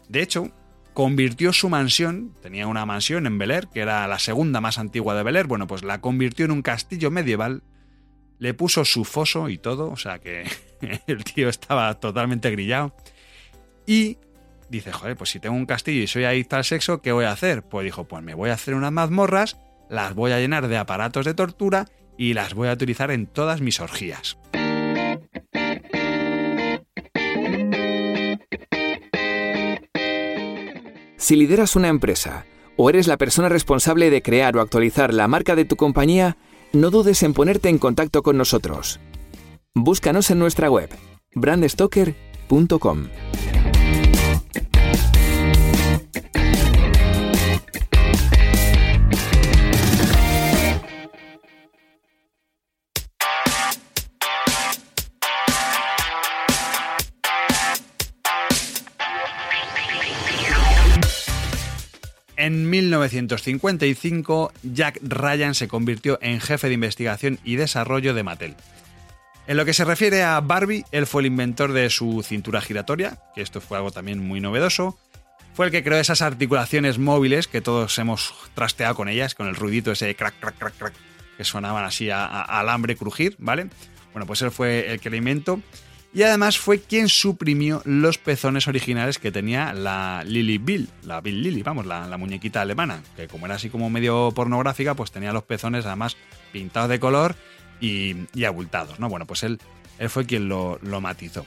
De 0.08 0.22
hecho, 0.22 0.50
convirtió 0.94 1.52
su 1.52 1.68
mansión, 1.68 2.34
tenía 2.40 2.66
una 2.66 2.86
mansión 2.86 3.26
en 3.26 3.36
Bel 3.36 3.50
Air, 3.50 3.68
que 3.68 3.80
era 3.80 4.08
la 4.08 4.18
segunda 4.18 4.62
más 4.62 4.78
antigua 4.78 5.14
de 5.14 5.22
Bel 5.22 5.36
Air, 5.36 5.46
bueno, 5.46 5.66
pues 5.66 5.84
la 5.84 6.00
convirtió 6.00 6.46
en 6.46 6.52
un 6.52 6.62
castillo 6.62 7.10
medieval, 7.10 7.62
le 8.38 8.54
puso 8.54 8.86
su 8.86 9.04
foso 9.04 9.50
y 9.50 9.58
todo, 9.58 9.90
o 9.90 9.96
sea 9.96 10.20
que 10.20 10.44
el 11.06 11.22
tío 11.22 11.50
estaba 11.50 12.00
totalmente 12.00 12.50
grillado. 12.50 12.96
Y 13.86 14.16
dice, 14.70 14.90
joder, 14.90 15.18
pues 15.18 15.28
si 15.28 15.38
tengo 15.38 15.54
un 15.54 15.66
castillo 15.66 16.02
y 16.02 16.06
soy 16.06 16.24
adicto 16.24 16.56
al 16.56 16.64
sexo, 16.64 17.02
¿qué 17.02 17.12
voy 17.12 17.26
a 17.26 17.32
hacer? 17.32 17.62
Pues 17.62 17.84
dijo, 17.84 18.04
pues 18.04 18.22
me 18.22 18.32
voy 18.32 18.48
a 18.48 18.54
hacer 18.54 18.74
unas 18.74 18.92
mazmorras, 18.92 19.58
las 19.90 20.14
voy 20.14 20.32
a 20.32 20.38
llenar 20.38 20.66
de 20.66 20.78
aparatos 20.78 21.26
de 21.26 21.34
tortura 21.34 21.84
y 22.16 22.32
las 22.32 22.54
voy 22.54 22.68
a 22.68 22.72
utilizar 22.72 23.10
en 23.10 23.26
todas 23.26 23.60
mis 23.60 23.80
orgías. 23.80 24.38
Si 31.18 31.34
lideras 31.34 31.74
una 31.74 31.88
empresa 31.88 32.46
o 32.76 32.88
eres 32.88 33.08
la 33.08 33.16
persona 33.16 33.48
responsable 33.48 34.08
de 34.08 34.22
crear 34.22 34.56
o 34.56 34.60
actualizar 34.60 35.12
la 35.12 35.26
marca 35.26 35.56
de 35.56 35.64
tu 35.64 35.74
compañía, 35.74 36.36
no 36.72 36.90
dudes 36.90 37.24
en 37.24 37.34
ponerte 37.34 37.68
en 37.68 37.78
contacto 37.78 38.22
con 38.22 38.38
nosotros. 38.38 39.00
Búscanos 39.74 40.30
en 40.30 40.38
nuestra 40.38 40.70
web, 40.70 40.88
brandstoker.com. 41.34 43.08
En 62.48 62.70
1955, 62.70 64.54
Jack 64.62 65.00
Ryan 65.02 65.54
se 65.54 65.68
convirtió 65.68 66.18
en 66.22 66.40
jefe 66.40 66.68
de 66.68 66.72
investigación 66.72 67.38
y 67.44 67.56
desarrollo 67.56 68.14
de 68.14 68.22
Mattel. 68.22 68.54
En 69.46 69.58
lo 69.58 69.66
que 69.66 69.74
se 69.74 69.84
refiere 69.84 70.22
a 70.22 70.40
Barbie, 70.40 70.86
él 70.90 71.06
fue 71.06 71.20
el 71.20 71.26
inventor 71.26 71.74
de 71.74 71.90
su 71.90 72.22
cintura 72.22 72.62
giratoria, 72.62 73.18
que 73.34 73.42
esto 73.42 73.60
fue 73.60 73.76
algo 73.76 73.90
también 73.90 74.26
muy 74.26 74.40
novedoso. 74.40 74.98
Fue 75.52 75.66
el 75.66 75.72
que 75.72 75.84
creó 75.84 75.98
esas 75.98 76.22
articulaciones 76.22 76.96
móviles 76.96 77.48
que 77.48 77.60
todos 77.60 77.98
hemos 77.98 78.32
trasteado 78.54 78.94
con 78.94 79.10
ellas, 79.10 79.34
con 79.34 79.46
el 79.46 79.54
ruidito 79.54 79.92
ese 79.92 80.14
crack, 80.14 80.40
crack, 80.40 80.56
crack, 80.56 80.78
crack, 80.78 80.94
que 81.36 81.44
sonaban 81.44 81.84
así 81.84 82.08
a, 82.08 82.24
alambre 82.24 82.96
crujir, 82.96 83.36
¿vale? 83.36 83.68
Bueno, 84.14 84.24
pues 84.26 84.40
él 84.40 84.50
fue 84.50 84.90
el 84.90 85.00
que 85.00 85.10
lo 85.10 85.16
inventó 85.16 85.60
y 86.18 86.24
además 86.24 86.58
fue 86.58 86.80
quien 86.80 87.08
suprimió 87.08 87.80
los 87.84 88.18
pezones 88.18 88.66
originales 88.66 89.20
que 89.20 89.30
tenía 89.30 89.72
la 89.72 90.24
Lily 90.26 90.58
Bill, 90.58 90.88
la 91.04 91.20
Bill 91.20 91.44
Lily, 91.44 91.62
vamos, 91.62 91.86
la, 91.86 92.16
muñequita 92.16 92.60
alemana, 92.60 93.04
que 93.14 93.28
como 93.28 93.46
era 93.46 93.54
así 93.54 93.70
como 93.70 93.88
medio 93.88 94.32
pornográfica, 94.34 94.96
pues 94.96 95.12
tenía 95.12 95.32
los 95.32 95.44
pezones 95.44 95.86
además 95.86 96.16
pintados 96.50 96.90
de 96.90 96.98
color 96.98 97.36
y, 97.80 98.16
abultados, 98.44 98.98
¿no? 98.98 99.08
Bueno, 99.08 99.28
pues 99.28 99.44
él, 99.44 99.60
fue 100.08 100.26
quien 100.26 100.48
lo, 100.48 100.80
matizó. 101.00 101.46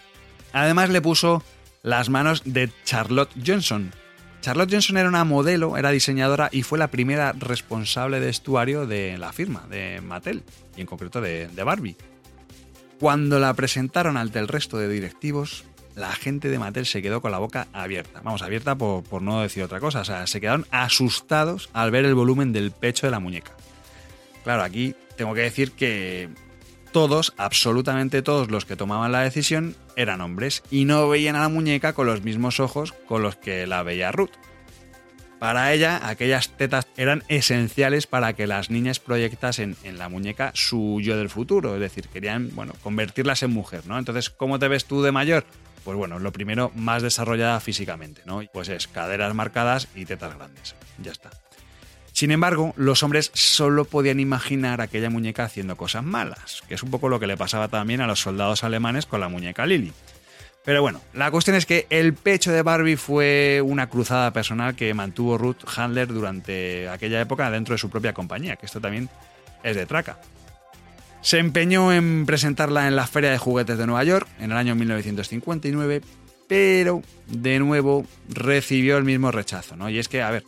Además 0.53 0.89
le 0.89 1.01
puso 1.01 1.43
las 1.83 2.07
manos 2.07 2.41
de 2.45 2.71
Charlotte 2.85 3.31
Johnson. 3.45 3.91
Charlotte 4.39 4.71
Johnson 4.71 4.95
era 4.95 5.09
una 5.09 5.25
modelo, 5.25 5.75
era 5.75 5.91
diseñadora 5.91 6.47
y 6.49 6.63
fue 6.63 6.79
la 6.79 6.87
primera 6.87 7.33
responsable 7.33 8.21
de 8.21 8.27
vestuario 8.27 8.87
de 8.87 9.17
la 9.17 9.33
firma, 9.33 9.67
de 9.69 9.99
Mattel, 9.99 10.43
y 10.77 10.79
en 10.79 10.87
concreto 10.87 11.19
de 11.19 11.49
Barbie. 11.61 11.97
Cuando 13.01 13.39
la 13.39 13.51
presentaron 13.55 14.15
ante 14.15 14.37
el 14.37 14.47
resto 14.47 14.77
de 14.77 14.87
directivos, 14.87 15.63
la 15.95 16.11
gente 16.11 16.49
de 16.49 16.59
Mattel 16.59 16.85
se 16.85 17.01
quedó 17.01 17.19
con 17.19 17.31
la 17.31 17.39
boca 17.39 17.67
abierta. 17.73 18.21
Vamos, 18.23 18.43
abierta 18.43 18.75
por, 18.75 19.23
no 19.23 19.41
decir 19.41 19.63
otra 19.63 19.79
cosa. 19.79 20.01
O 20.01 20.05
sea, 20.05 20.27
se 20.27 20.39
quedaron 20.39 20.67
asustados 20.69 21.71
al 21.73 21.89
ver 21.89 22.05
el 22.05 22.13
volumen 22.13 22.53
del 22.53 22.69
pecho 22.69 23.07
de 23.07 23.11
la 23.11 23.19
muñeca. 23.19 23.53
Claro, 24.43 24.61
aquí 24.61 24.93
tengo 25.17 25.33
que 25.33 25.41
decir 25.41 25.71
que 25.71 26.29
todos, 26.91 27.33
absolutamente 27.37 28.21
todos 28.21 28.51
los 28.51 28.65
que 28.65 28.75
tomaban 28.75 29.11
la 29.11 29.21
decisión 29.21 29.75
eran 29.95 30.21
hombres 30.21 30.61
y 30.69 30.85
no 30.85 31.09
veían 31.09 31.35
a 31.35 31.41
la 31.41 31.49
muñeca 31.49 31.93
con 31.93 32.05
los 32.05 32.21
mismos 32.21 32.59
ojos 32.59 32.93
con 33.07 33.23
los 33.23 33.35
que 33.35 33.65
la 33.65 33.81
veía 33.81 34.11
Ruth. 34.11 34.29
Para 35.41 35.73
ella, 35.73 36.07
aquellas 36.07 36.49
tetas 36.49 36.85
eran 36.97 37.23
esenciales 37.27 38.05
para 38.05 38.33
que 38.33 38.45
las 38.45 38.69
niñas 38.69 38.99
proyectasen 38.99 39.75
en 39.83 39.97
la 39.97 40.07
muñeca 40.07 40.51
su 40.53 40.99
yo 41.01 41.17
del 41.17 41.31
futuro, 41.31 41.73
es 41.73 41.81
decir, 41.81 42.09
querían, 42.09 42.51
bueno, 42.53 42.73
convertirlas 42.83 43.41
en 43.41 43.49
mujer, 43.49 43.87
¿no? 43.87 43.97
Entonces, 43.97 44.29
¿cómo 44.29 44.59
te 44.59 44.67
ves 44.67 44.85
tú 44.85 45.01
de 45.01 45.11
mayor? 45.11 45.43
Pues 45.83 45.97
bueno, 45.97 46.19
lo 46.19 46.31
primero, 46.31 46.71
más 46.75 47.01
desarrollada 47.01 47.59
físicamente, 47.59 48.21
¿no? 48.23 48.43
Pues 48.53 48.69
es 48.69 48.87
caderas 48.87 49.33
marcadas 49.33 49.87
y 49.95 50.05
tetas 50.05 50.35
grandes. 50.35 50.75
Ya 51.01 51.11
está. 51.11 51.31
Sin 52.11 52.29
embargo, 52.29 52.75
los 52.77 53.01
hombres 53.01 53.31
solo 53.33 53.85
podían 53.85 54.19
imaginar 54.19 54.79
aquella 54.79 55.09
muñeca 55.09 55.45
haciendo 55.45 55.75
cosas 55.75 56.03
malas, 56.03 56.61
que 56.67 56.75
es 56.75 56.83
un 56.83 56.91
poco 56.91 57.09
lo 57.09 57.19
que 57.19 57.25
le 57.25 57.35
pasaba 57.35 57.67
también 57.67 58.01
a 58.01 58.05
los 58.05 58.19
soldados 58.19 58.63
alemanes 58.63 59.07
con 59.07 59.19
la 59.19 59.27
muñeca 59.27 59.65
Lily. 59.65 59.91
Pero 60.63 60.81
bueno, 60.81 61.01
la 61.13 61.31
cuestión 61.31 61.55
es 61.55 61.65
que 61.65 61.87
el 61.89 62.13
pecho 62.13 62.51
de 62.51 62.61
Barbie 62.61 62.95
fue 62.95 63.61
una 63.63 63.89
cruzada 63.89 64.31
personal 64.31 64.75
que 64.75 64.93
mantuvo 64.93 65.37
Ruth 65.37 65.63
Handler 65.75 66.07
durante 66.07 66.87
aquella 66.87 67.19
época 67.19 67.49
dentro 67.49 67.73
de 67.73 67.79
su 67.79 67.89
propia 67.89 68.13
compañía, 68.13 68.57
que 68.57 68.67
esto 68.67 68.79
también 68.79 69.09
es 69.63 69.75
de 69.75 69.85
traca. 69.87 70.19
Se 71.21 71.39
empeñó 71.39 71.91
en 71.93 72.25
presentarla 72.25 72.87
en 72.87 72.95
la 72.95 73.07
Feria 73.07 73.31
de 73.31 73.37
Juguetes 73.37 73.77
de 73.77 73.87
Nueva 73.87 74.03
York 74.03 74.27
en 74.39 74.51
el 74.51 74.57
año 74.57 74.75
1959, 74.75 76.01
pero 76.47 77.01
de 77.27 77.59
nuevo 77.59 78.05
recibió 78.29 78.97
el 78.97 79.03
mismo 79.03 79.31
rechazo, 79.31 79.75
¿no? 79.75 79.89
Y 79.89 79.97
es 79.97 80.07
que, 80.07 80.21
a 80.21 80.29
ver, 80.29 80.43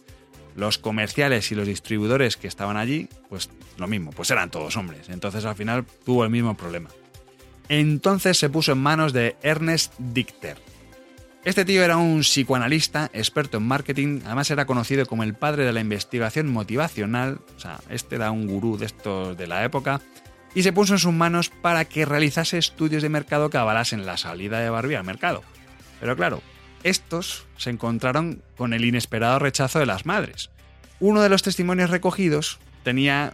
los 0.55 0.77
comerciales 0.77 1.51
y 1.51 1.55
los 1.55 1.67
distribuidores 1.67 2.37
que 2.37 2.47
estaban 2.47 2.77
allí, 2.77 3.07
pues 3.29 3.49
lo 3.77 3.87
mismo, 3.87 4.11
pues 4.11 4.29
eran 4.29 4.51
todos 4.51 4.77
hombres. 4.77 5.09
Entonces 5.09 5.45
al 5.45 5.55
final 5.55 5.85
tuvo 6.05 6.23
el 6.23 6.29
mismo 6.29 6.55
problema. 6.55 6.89
Entonces 7.69 8.37
se 8.37 8.49
puso 8.49 8.73
en 8.73 8.79
manos 8.79 9.13
de 9.13 9.35
Ernest 9.41 9.93
Dichter. 9.97 10.57
Este 11.45 11.65
tío 11.65 11.83
era 11.83 11.97
un 11.97 12.21
psicoanalista, 12.21 13.09
experto 13.13 13.57
en 13.57 13.63
marketing, 13.63 14.21
además 14.25 14.49
era 14.49 14.65
conocido 14.65 15.05
como 15.05 15.23
el 15.23 15.33
padre 15.33 15.65
de 15.65 15.73
la 15.73 15.81
investigación 15.81 16.49
motivacional, 16.49 17.41
o 17.57 17.59
sea, 17.59 17.81
este 17.89 18.15
era 18.15 18.31
un 18.31 18.47
gurú 18.47 18.77
de 18.77 18.85
estos 18.85 19.37
de 19.37 19.47
la 19.47 19.65
época, 19.65 19.99
y 20.55 20.63
se 20.63 20.71
puso 20.71 20.93
en 20.93 20.99
sus 20.99 21.11
manos 21.11 21.49
para 21.49 21.83
que 21.83 22.05
realizase 22.05 22.57
estudios 22.57 23.03
de 23.03 23.09
mercado 23.09 23.49
que 23.49 23.57
avalasen 23.57 24.05
la 24.05 24.15
salida 24.15 24.59
de 24.59 24.69
Barbie 24.69 24.95
al 24.95 25.03
mercado. 25.03 25.43
Pero 25.99 26.15
claro, 26.15 26.41
estos 26.83 27.45
se 27.57 27.71
encontraron 27.71 28.41
con 28.55 28.73
el 28.73 28.85
inesperado 28.85 29.39
rechazo 29.39 29.79
de 29.79 29.85
las 29.85 30.05
madres. 30.05 30.49
Uno 31.01 31.21
de 31.21 31.29
los 31.29 31.43
testimonios 31.43 31.89
recogidos 31.89 32.59
tenía 32.83 33.33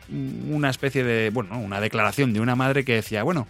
una 0.50 0.69
especie 0.69 1.03
de, 1.03 1.29
bueno, 1.29 1.59
una 1.59 1.79
declaración 1.79 2.33
de 2.33 2.39
una 2.39 2.55
madre 2.55 2.86
que 2.86 2.95
decía, 2.95 3.21
bueno, 3.21 3.48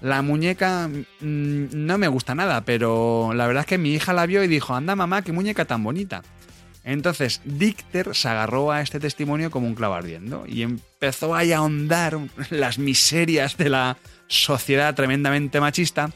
la 0.00 0.22
muñeca 0.22 0.88
mm, 0.88 1.66
no 1.72 1.98
me 1.98 2.08
gusta 2.08 2.34
nada, 2.34 2.62
pero 2.62 3.32
la 3.34 3.46
verdad 3.46 3.62
es 3.62 3.66
que 3.66 3.78
mi 3.78 3.94
hija 3.94 4.12
la 4.12 4.26
vio 4.26 4.42
y 4.44 4.48
dijo, 4.48 4.74
anda 4.74 4.96
mamá, 4.96 5.22
qué 5.22 5.32
muñeca 5.32 5.64
tan 5.64 5.82
bonita. 5.82 6.22
Entonces 6.84 7.40
Dicter 7.44 8.14
se 8.14 8.28
agarró 8.28 8.70
a 8.70 8.80
este 8.80 9.00
testimonio 9.00 9.50
como 9.50 9.66
un 9.66 9.74
clavo 9.74 9.94
ardiendo 9.94 10.44
y 10.46 10.62
empezó 10.62 11.34
a 11.34 11.40
ahondar 11.40 12.18
las 12.50 12.78
miserias 12.78 13.56
de 13.56 13.70
la 13.70 13.96
sociedad 14.28 14.94
tremendamente 14.94 15.60
machista 15.60 16.10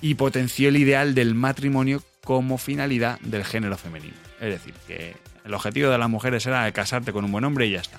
y 0.00 0.14
potenció 0.14 0.70
el 0.70 0.78
ideal 0.78 1.14
del 1.14 1.34
matrimonio 1.34 2.02
como 2.24 2.56
finalidad 2.56 3.20
del 3.20 3.44
género 3.44 3.76
femenino. 3.76 4.14
Es 4.40 4.48
decir, 4.48 4.74
que 4.86 5.16
el 5.44 5.52
objetivo 5.52 5.90
de 5.90 5.98
las 5.98 6.08
mujeres 6.08 6.46
era 6.46 6.70
casarte 6.72 7.12
con 7.12 7.24
un 7.24 7.32
buen 7.32 7.44
hombre 7.44 7.66
y 7.66 7.72
ya 7.72 7.80
está. 7.80 7.98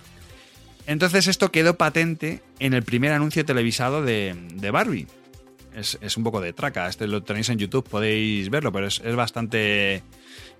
Entonces 0.88 1.28
esto 1.28 1.52
quedó 1.52 1.78
patente 1.78 2.42
en 2.60 2.74
el 2.74 2.84
primer 2.84 3.12
anuncio 3.14 3.46
televisado 3.46 4.04
de, 4.04 4.36
Barbie. 4.72 5.08
Es, 5.76 6.18
un 6.18 6.24
poco 6.24 6.42
de 6.42 6.52
traca, 6.52 6.88
este 6.88 7.08
lo 7.08 7.24
tenéis 7.24 7.48
en 7.50 7.58
YouTube, 7.58 7.88
podéis 7.88 8.50
verlo, 8.50 8.74
pero 8.74 8.88
es, 8.88 9.02
bastante 9.16 9.96
es 9.96 10.04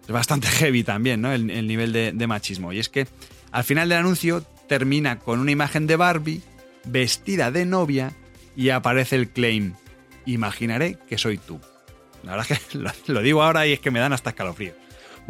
bastante 0.08 0.48
heavy 0.60 0.84
también, 0.84 1.22
¿no? 1.22 1.34
El, 1.34 1.68
nivel 1.68 1.92
de, 1.92 2.14
de, 2.14 2.28
machismo. 2.28 2.72
Y 2.72 2.80
es 2.80 2.88
que 2.88 3.08
al 3.52 3.64
final 3.64 3.90
del 3.90 3.98
anuncio 3.98 4.42
termina 4.70 5.20
con 5.20 5.40
una 5.40 5.52
imagen 5.52 5.86
de 5.86 5.98
Barbie 5.98 6.42
vestida 6.86 7.52
de 7.52 7.66
novia 7.66 8.14
y 8.56 8.70
aparece 8.70 9.18
el 9.18 9.30
claim, 9.30 9.74
imaginaré 10.26 10.98
que 11.10 11.18
soy 11.18 11.38
tú. 11.38 11.60
La 12.24 12.36
verdad 12.36 12.52
es 12.52 12.60
que 12.60 12.78
lo, 12.78 12.92
lo 13.08 13.22
digo 13.22 13.44
ahora 13.44 13.68
y 13.68 13.74
es 13.74 13.80
que 13.80 13.92
me 13.92 14.00
dan 14.00 14.14
hasta 14.14 14.30
escalofríos. 14.30 14.76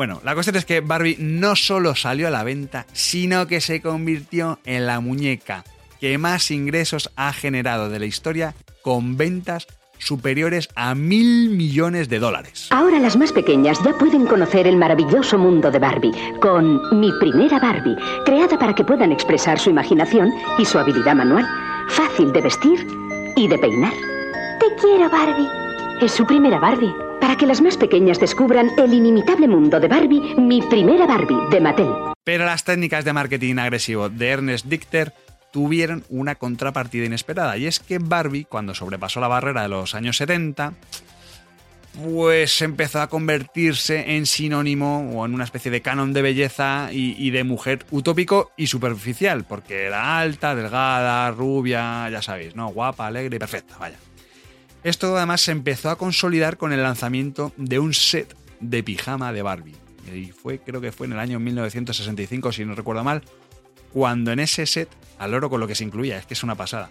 Bueno, 0.01 0.20
la 0.24 0.34
cuestión 0.34 0.55
es 0.55 0.65
que 0.65 0.81
Barbie 0.81 1.17
no 1.20 1.55
solo 1.55 1.93
salió 1.93 2.27
a 2.27 2.31
la 2.31 2.43
venta, 2.43 2.88
sino 2.91 3.46
que 3.46 3.62
se 3.62 3.84
convirtió 3.84 4.58
en 4.65 4.88
la 4.88 5.00
muñeca 5.00 5.63
que 6.00 6.17
más 6.17 6.50
ingresos 6.50 7.12
ha 7.15 7.31
generado 7.34 7.88
de 7.88 8.00
la 8.00 8.08
historia 8.08 8.55
con 8.81 9.15
ventas 9.15 9.67
superiores 10.00 10.70
a 10.75 10.96
mil 10.96 11.51
millones 11.51 12.10
de 12.10 12.17
dólares. 12.17 12.70
Ahora 12.72 12.98
las 12.98 13.15
más 13.15 13.31
pequeñas 13.31 13.77
ya 13.86 13.93
pueden 13.93 14.25
conocer 14.25 14.65
el 14.65 14.75
maravilloso 14.75 15.38
mundo 15.38 15.70
de 15.70 15.77
Barbie 15.77 16.13
con 16.41 17.00
Mi 17.00 17.12
Primera 17.20 17.60
Barbie, 17.60 17.96
creada 18.25 18.58
para 18.58 18.74
que 18.74 18.84
puedan 18.84 19.12
expresar 19.12 19.60
su 19.60 19.70
imaginación 19.70 20.31
y 20.58 20.65
su 20.65 20.79
habilidad 20.79 21.13
manual. 21.13 21.48
Fácil 21.89 22.34
de 22.34 22.41
vestir 22.41 22.88
y 23.36 23.48
de 23.48 23.60
peinar. 23.60 23.93
Te 24.60 24.65
quiero, 24.81 25.12
Barbie. 25.12 25.48
Es 26.01 26.12
su 26.12 26.25
primera 26.25 26.58
Barbie. 26.58 26.91
Que 27.41 27.48
las 27.48 27.60
más 27.60 27.75
pequeñas 27.75 28.19
descubran 28.19 28.69
el 28.77 28.93
inimitable 28.93 29.48
mundo 29.48 29.79
de 29.79 29.88
Barbie, 29.88 30.36
mi 30.38 30.62
primera 30.62 31.07
Barbie 31.07 31.50
de 31.50 31.60
Mattel. 31.60 31.88
Pero 32.24 32.45
las 32.45 32.63
técnicas 32.63 33.03
de 33.03 33.13
marketing 33.13 33.55
agresivo 33.57 34.10
de 34.10 34.27
Ernest 34.27 34.67
Dichter 34.67 35.12
tuvieron 35.51 36.03
una 36.10 36.36
contrapartida 36.36 37.05
inesperada, 37.05 37.57
y 37.57 37.65
es 37.65 37.79
que 37.79 37.98
Barbie, 37.98 38.45
cuando 38.45 38.75
sobrepasó 38.75 39.19
la 39.21 39.27
barrera 39.27 39.63
de 39.63 39.69
los 39.69 39.95
años 39.95 40.17
70, 40.17 40.74
pues 42.03 42.62
empezó 42.62 43.01
a 43.01 43.07
convertirse 43.07 44.15
en 44.15 44.27
sinónimo 44.27 45.10
o 45.12 45.25
en 45.25 45.33
una 45.33 45.43
especie 45.43 45.71
de 45.71 45.81
canon 45.81 46.13
de 46.13 46.21
belleza 46.21 46.89
y, 46.91 47.31
de 47.31 47.43
mujer 47.43 47.88
utópico 47.89 48.51
y 48.55 48.67
superficial, 48.67 49.45
porque 49.45 49.86
era 49.86 50.19
alta, 50.19 50.53
delgada, 50.53 51.31
rubia, 51.31 52.07
ya 52.07 52.21
sabéis, 52.21 52.55
¿no? 52.55 52.67
Guapa, 52.67 53.07
alegre 53.07 53.38
y 53.38 53.39
perfecta, 53.39 53.77
vaya. 53.79 53.98
Esto 54.83 55.15
además 55.15 55.41
se 55.41 55.51
empezó 55.51 55.89
a 55.89 55.97
consolidar 55.97 56.57
con 56.57 56.73
el 56.73 56.81
lanzamiento 56.81 57.53
de 57.57 57.79
un 57.79 57.93
set 57.93 58.35
de 58.59 58.81
pijama 58.81 59.31
de 59.31 59.43
Barbie. 59.43 59.75
Y 60.13 60.31
fue, 60.31 60.59
creo 60.59 60.81
que 60.81 60.91
fue 60.91 61.07
en 61.07 61.13
el 61.13 61.19
año 61.19 61.39
1965, 61.39 62.51
si 62.51 62.65
no 62.65 62.73
recuerdo 62.73 63.03
mal, 63.03 63.21
cuando 63.93 64.31
en 64.31 64.39
ese 64.39 64.65
set, 64.65 64.89
al 65.19 65.33
oro 65.33 65.50
con 65.50 65.59
lo 65.59 65.67
que 65.67 65.75
se 65.75 65.83
incluía, 65.83 66.17
es 66.17 66.25
que 66.25 66.33
es 66.33 66.43
una 66.43 66.55
pasada. 66.55 66.89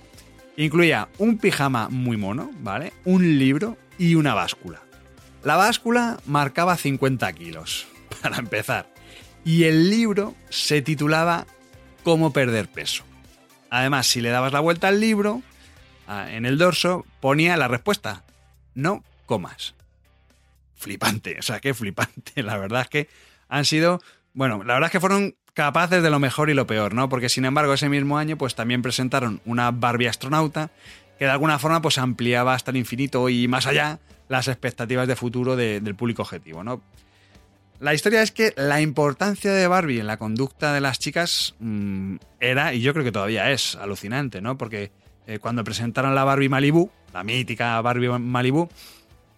Incluía 0.57 1.09
un 1.19 1.39
pijama 1.39 1.89
muy 1.89 2.17
mono, 2.17 2.51
¿vale? 2.61 2.93
Un 3.05 3.39
libro 3.39 3.77
y 3.99 4.15
una 4.15 4.35
báscula. 4.35 4.83
La 5.43 5.57
báscula 5.57 6.21
marcaba 6.27 6.77
50 6.77 7.33
kilos, 7.33 7.87
para 8.23 8.37
empezar. 8.37 8.93
Y 9.45 9.65
el 9.65 9.91
libro 9.91 10.35
se 10.49 10.83
titulaba 10.83 11.47
Cómo 12.05 12.33
perder 12.33 12.69
peso. 12.69 13.05
Además, 13.71 14.07
si 14.07 14.21
le 14.21 14.31
dabas 14.31 14.53
la 14.53 14.61
vuelta 14.61 14.89
al 14.89 15.01
libro, 15.01 15.43
en 16.11 16.45
el 16.47 16.59
dorso 16.59 17.05
ponía 17.21 17.57
la 17.57 17.69
respuesta. 17.69 18.25
No 18.75 19.05
comas. 19.27 19.75
Flipante, 20.75 21.37
o 21.39 21.43
sea, 21.43 21.61
qué 21.61 21.75
flipante. 21.75 22.43
La 22.43 22.57
verdad 22.57 22.83
es 22.83 22.89
que 22.89 23.09
han 23.49 23.65
sido, 23.65 24.01
bueno, 24.33 24.63
la 24.65 24.75
verdad 24.75 24.89
es 24.89 24.93
que 24.93 25.01
fueron 25.01 25.35
capaces 25.55 26.03
de 26.03 26.11
lo 26.11 26.21
mejor 26.21 26.51
y 26.51 26.55
lo 26.55 26.67
peor, 26.67 26.95
¿no? 26.95 27.09
Porque 27.09 27.29
sin 27.29 27.45
embargo 27.45 27.75
ese 27.75 27.89
mismo 27.89 28.17
año 28.17 28.39
pues 28.39 28.55
también 28.55 28.81
presentaron 28.81 29.41
una 29.45 29.73
Barbie 29.73 30.07
astronauta 30.07 30.71
que 31.19 31.25
de 31.25 31.33
alguna 31.33 31.59
forma 31.59 31.83
pues 31.83 31.99
ampliaba 31.99 32.55
hasta 32.55 32.71
el 32.71 32.77
infinito 32.77 33.29
y 33.29 33.49
más 33.49 33.67
allá 33.67 33.99
las 34.29 34.47
expectativas 34.47 35.09
de 35.09 35.17
futuro 35.17 35.57
del 35.57 35.95
público 35.97 36.23
objetivo, 36.23 36.63
¿no? 36.63 36.81
La 37.81 37.95
historia 37.95 38.23
es 38.23 38.31
que 38.31 38.53
la 38.57 38.81
importancia 38.81 39.53
de 39.53 39.67
Barbie 39.67 40.01
en 40.01 40.07
la 40.07 40.19
conducta 40.19 40.73
de 40.73 40.81
las 40.81 40.99
chicas 40.99 41.57
mm, 41.59 42.17
era, 42.39 42.73
y 42.73 42.83
yo 42.83 42.93
creo 42.93 43.05
que 43.05 43.13
todavía 43.13 43.51
es, 43.51 43.75
alucinante, 43.75 44.41
¿no? 44.41 44.57
Porque 44.57 44.93
eh, 45.27 45.39
cuando 45.39 45.65
presentaron 45.65 46.15
la 46.15 46.25
Barbie 46.25 46.49
Malibu, 46.49 46.91
la 47.13 47.25
mítica 47.25 47.81
Barbie 47.81 48.09
Malibu, 48.09 48.69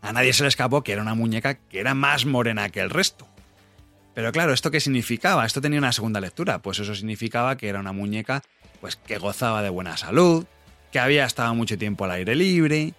a 0.03 0.13
nadie 0.13 0.33
se 0.33 0.43
le 0.43 0.49
escapó 0.49 0.83
que 0.83 0.93
era 0.93 1.03
una 1.03 1.15
muñeca 1.15 1.55
que 1.55 1.81
era 1.81 1.95
más 1.95 2.27
morena 2.27 2.69
que 2.71 2.81
el 2.81 2.91
resto. 2.91 3.27
Pero 4.15 4.33
claro, 4.33 4.53
¿esto 4.53 4.71
qué 4.71 4.81
significaba? 4.81 5.47
Esto 5.47 5.61
tenía 5.61 5.79
una 5.79 5.93
segunda 5.93 6.21
lectura. 6.21 6.61
Pues 6.61 6.79
eso 6.79 6.95
significaba 6.95 7.57
que 7.57 7.69
era 7.69 7.81
una 7.81 7.93
muñeca 7.93 8.43
pues, 8.81 8.97
que 8.97 9.19
gozaba 9.19 9.63
de 9.63 9.71
buena 9.71 9.97
salud, 9.97 10.45
que 10.91 10.99
había 10.99 11.25
estado 11.25 11.55
mucho 11.55 11.79
tiempo 11.79 12.05
al 12.05 12.11
aire 12.11 12.35
libre. 12.35 12.93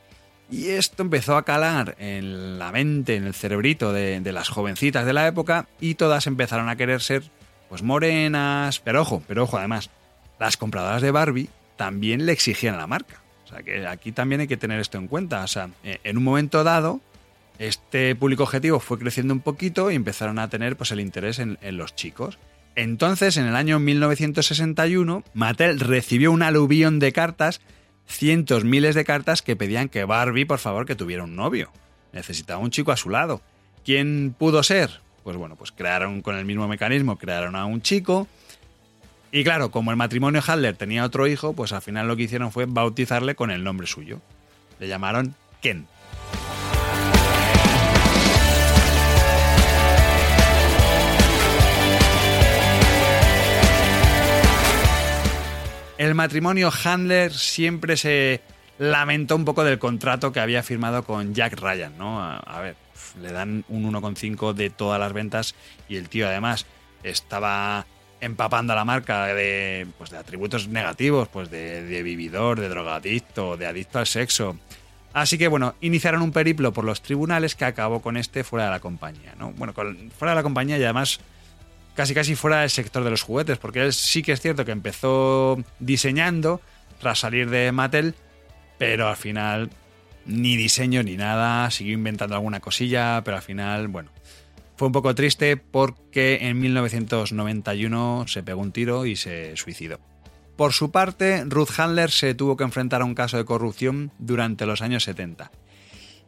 Y 0.50 0.70
esto 0.70 1.04
empezó 1.04 1.36
a 1.36 1.46
calar 1.46 1.96
en 2.00 2.60
la 2.60 2.72
mente, 2.72 3.16
en 3.16 3.26
el 3.26 3.34
cerebrito 3.34 3.94
de, 3.94 4.20
las 4.32 4.50
jovencitas 4.50 5.06
de 5.06 5.14
la 5.14 5.28
época 5.28 5.68
y 5.80 5.96
todas 5.96 6.28
empezaron 6.28 6.70
a 6.70 6.76
querer 6.76 7.02
ser 7.02 7.24
pues 7.70 7.84
morenas. 7.84 8.80
Pero 8.80 9.02
ojo, 9.02 9.24
pero 9.28 9.44
ojo 9.44 9.58
además, 9.58 9.90
las 10.40 10.58
compradoras 10.58 11.02
de 11.02 11.12
Barbie 11.12 11.50
también 11.76 12.26
le 12.26 12.32
exigían 12.32 12.76
a 12.76 12.78
la 12.78 12.88
marca. 12.88 13.22
O 13.46 13.48
sea 13.48 13.64
que 13.64 13.86
aquí 13.88 14.12
también 14.12 14.42
hay 14.42 14.48
que 14.48 14.58
tener 14.58 14.80
esto 14.80 14.98
en 14.98 15.08
cuenta. 15.08 15.44
O 15.44 15.48
sea, 15.48 15.70
eh, 15.84 16.00
en 16.04 16.18
un 16.18 16.24
momento 16.24 16.64
dado, 16.64 17.02
este 17.60 18.16
público 18.16 18.44
objetivo 18.44 18.80
fue 18.80 18.98
creciendo 18.98 19.34
un 19.34 19.42
poquito 19.42 19.92
y 19.92 19.96
empezaron 19.96 20.40
a 20.40 20.50
tener 20.50 20.76
pues, 20.76 20.92
el 20.92 21.00
interés 21.00 21.40
en, 21.40 21.58
los 21.78 21.96
chicos. 21.96 22.40
Entonces, 22.76 23.38
en 23.38 23.46
el 23.46 23.56
año 23.56 23.80
1961, 23.80 25.24
Mattel 25.34 25.80
recibió 25.80 26.32
un 26.32 26.42
aluvión 26.42 26.98
de 27.00 27.14
cartas, 27.14 27.62
cientos, 28.08 28.64
miles 28.64 28.96
de 28.96 29.06
cartas 29.06 29.44
que 29.44 29.56
pedían 29.56 29.90
que 29.90 30.06
Barbie, 30.06 30.46
por 30.46 30.58
favor, 30.58 30.86
que 30.86 30.96
tuviera 30.96 31.24
un 31.24 31.36
novio. 31.36 31.72
Necesitaba 32.14 32.60
un 32.60 32.72
chico 32.72 32.92
a 32.92 32.98
su 32.98 33.10
lado. 33.10 33.42
¿Quién 33.86 34.36
pudo 34.38 34.64
ser? 34.64 35.02
Pues 35.24 35.38
bueno, 35.38 35.56
pues 35.56 35.72
crearon 35.72 36.22
con 36.22 36.36
el 36.36 36.46
mismo 36.46 36.68
mecanismo, 36.68 37.18
crearon 37.18 37.56
a 37.56 37.66
un 37.66 37.82
chico. 37.82 38.28
Y 39.36 39.44
claro, 39.44 39.72
como 39.72 39.90
el 39.90 39.98
matrimonio 39.98 40.44
Handler 40.46 40.78
tenía 40.78 41.04
otro 41.04 41.26
hijo, 41.26 41.54
pues 41.54 41.74
al 41.74 41.82
final 41.82 42.08
lo 42.08 42.16
que 42.16 42.22
hicieron 42.22 42.52
fue 42.52 42.68
bautizarle 42.68 43.34
con 43.34 43.50
el 43.50 43.64
nombre 43.64 43.88
suyo. 43.88 44.22
Le 44.80 44.88
llamaron 44.88 45.34
Ken. 45.60 45.88
El 55.98 56.14
matrimonio 56.14 56.72
Handler 56.84 57.34
siempre 57.34 57.98
se 57.98 58.42
lamentó 58.78 59.36
un 59.36 59.46
poco 59.46 59.64
del 59.64 59.80
contrato 59.80 60.32
que 60.32 60.42
había 60.42 60.62
firmado 60.62 61.06
con 61.06 61.34
Jack 61.34 61.60
Ryan, 61.60 61.98
¿no? 61.98 62.22
A, 62.22 62.62
ver, 62.62 62.76
le 63.20 63.32
dan 63.32 63.66
un 63.68 63.92
1,5 63.92 64.54
de 64.54 64.70
todas 64.70 65.00
las 65.00 65.12
ventas 65.12 65.56
y 65.90 65.96
el 65.96 66.08
tío 66.08 66.28
además 66.28 66.68
estaba 67.02 67.88
empapando 68.24 68.74
a 68.74 68.76
la 68.76 68.86
marca 68.86 69.26
de, 69.28 69.86
pues 69.98 70.10
de 70.10 70.18
atributos 70.18 70.68
negativos, 70.68 71.28
pues 71.28 71.50
de, 71.50 72.02
vividor, 72.04 72.60
de 72.60 72.70
drogadicto, 72.70 73.58
de 73.58 73.68
adicto 73.68 74.00
al 74.00 74.08
sexo. 74.08 74.58
Así 75.14 75.38
que 75.38 75.48
bueno, 75.48 75.76
iniciaron 75.82 76.22
un 76.22 76.32
periplo 76.32 76.74
por 76.74 76.86
los 76.86 77.02
tribunales 77.02 77.56
que 77.56 77.66
acabó 77.66 78.02
con 78.02 78.18
este 78.18 78.44
fuera 78.44 78.66
de 78.66 78.72
la 78.72 78.80
compañía, 78.80 79.36
¿no? 79.38 79.52
Bueno, 79.52 79.74
fuera 79.74 80.32
de 80.32 80.36
la 80.36 80.44
compañía 80.44 80.78
y 80.78 80.84
además 80.84 81.20
casi 81.96 82.14
casi 82.14 82.36
fuera 82.36 82.62
del 82.62 82.70
sector 82.70 83.04
de 83.04 83.12
los 83.12 83.22
juguetes, 83.22 83.58
porque 83.60 83.82
él 83.82 83.94
sí 83.94 84.24
que 84.24 84.32
es 84.32 84.42
cierto 84.42 84.66
que 84.66 84.72
empezó 84.72 85.64
diseñando 85.80 86.62
tras 87.00 87.20
salir 87.20 87.50
de 87.50 87.72
Mattel, 87.72 88.16
pero 88.80 89.08
al 89.08 89.18
final 89.18 89.70
ni 90.26 90.56
diseño 90.56 91.04
ni 91.04 91.18
nada, 91.18 91.70
siguió 91.70 91.94
inventando 91.94 92.36
alguna 92.36 92.60
cosilla, 92.60 93.22
pero 93.24 93.38
al 93.38 93.44
final, 93.44 93.88
bueno, 93.90 94.10
fue 94.76 94.88
un 94.88 94.92
poco 94.92 95.16
triste 95.16 95.58
porque 95.58 96.40
en 96.42 96.60
1991 96.60 98.26
se 98.28 98.44
pegó 98.44 98.62
un 98.62 98.72
tiro 98.72 99.06
y 99.06 99.16
se 99.16 99.56
suicidó. 99.56 100.00
Por 100.56 100.74
su 100.74 100.92
parte, 100.92 101.44
Ruth 101.46 101.80
Handler 101.80 102.12
se 102.12 102.36
tuvo 102.36 102.58
que 102.58 102.64
enfrentar 102.64 103.02
a 103.02 103.06
un 103.06 103.16
caso 103.16 103.38
de 103.38 103.46
corrupción 103.46 104.12
durante 104.20 104.66
los 104.66 104.82
años 104.82 105.04
70. 105.04 105.52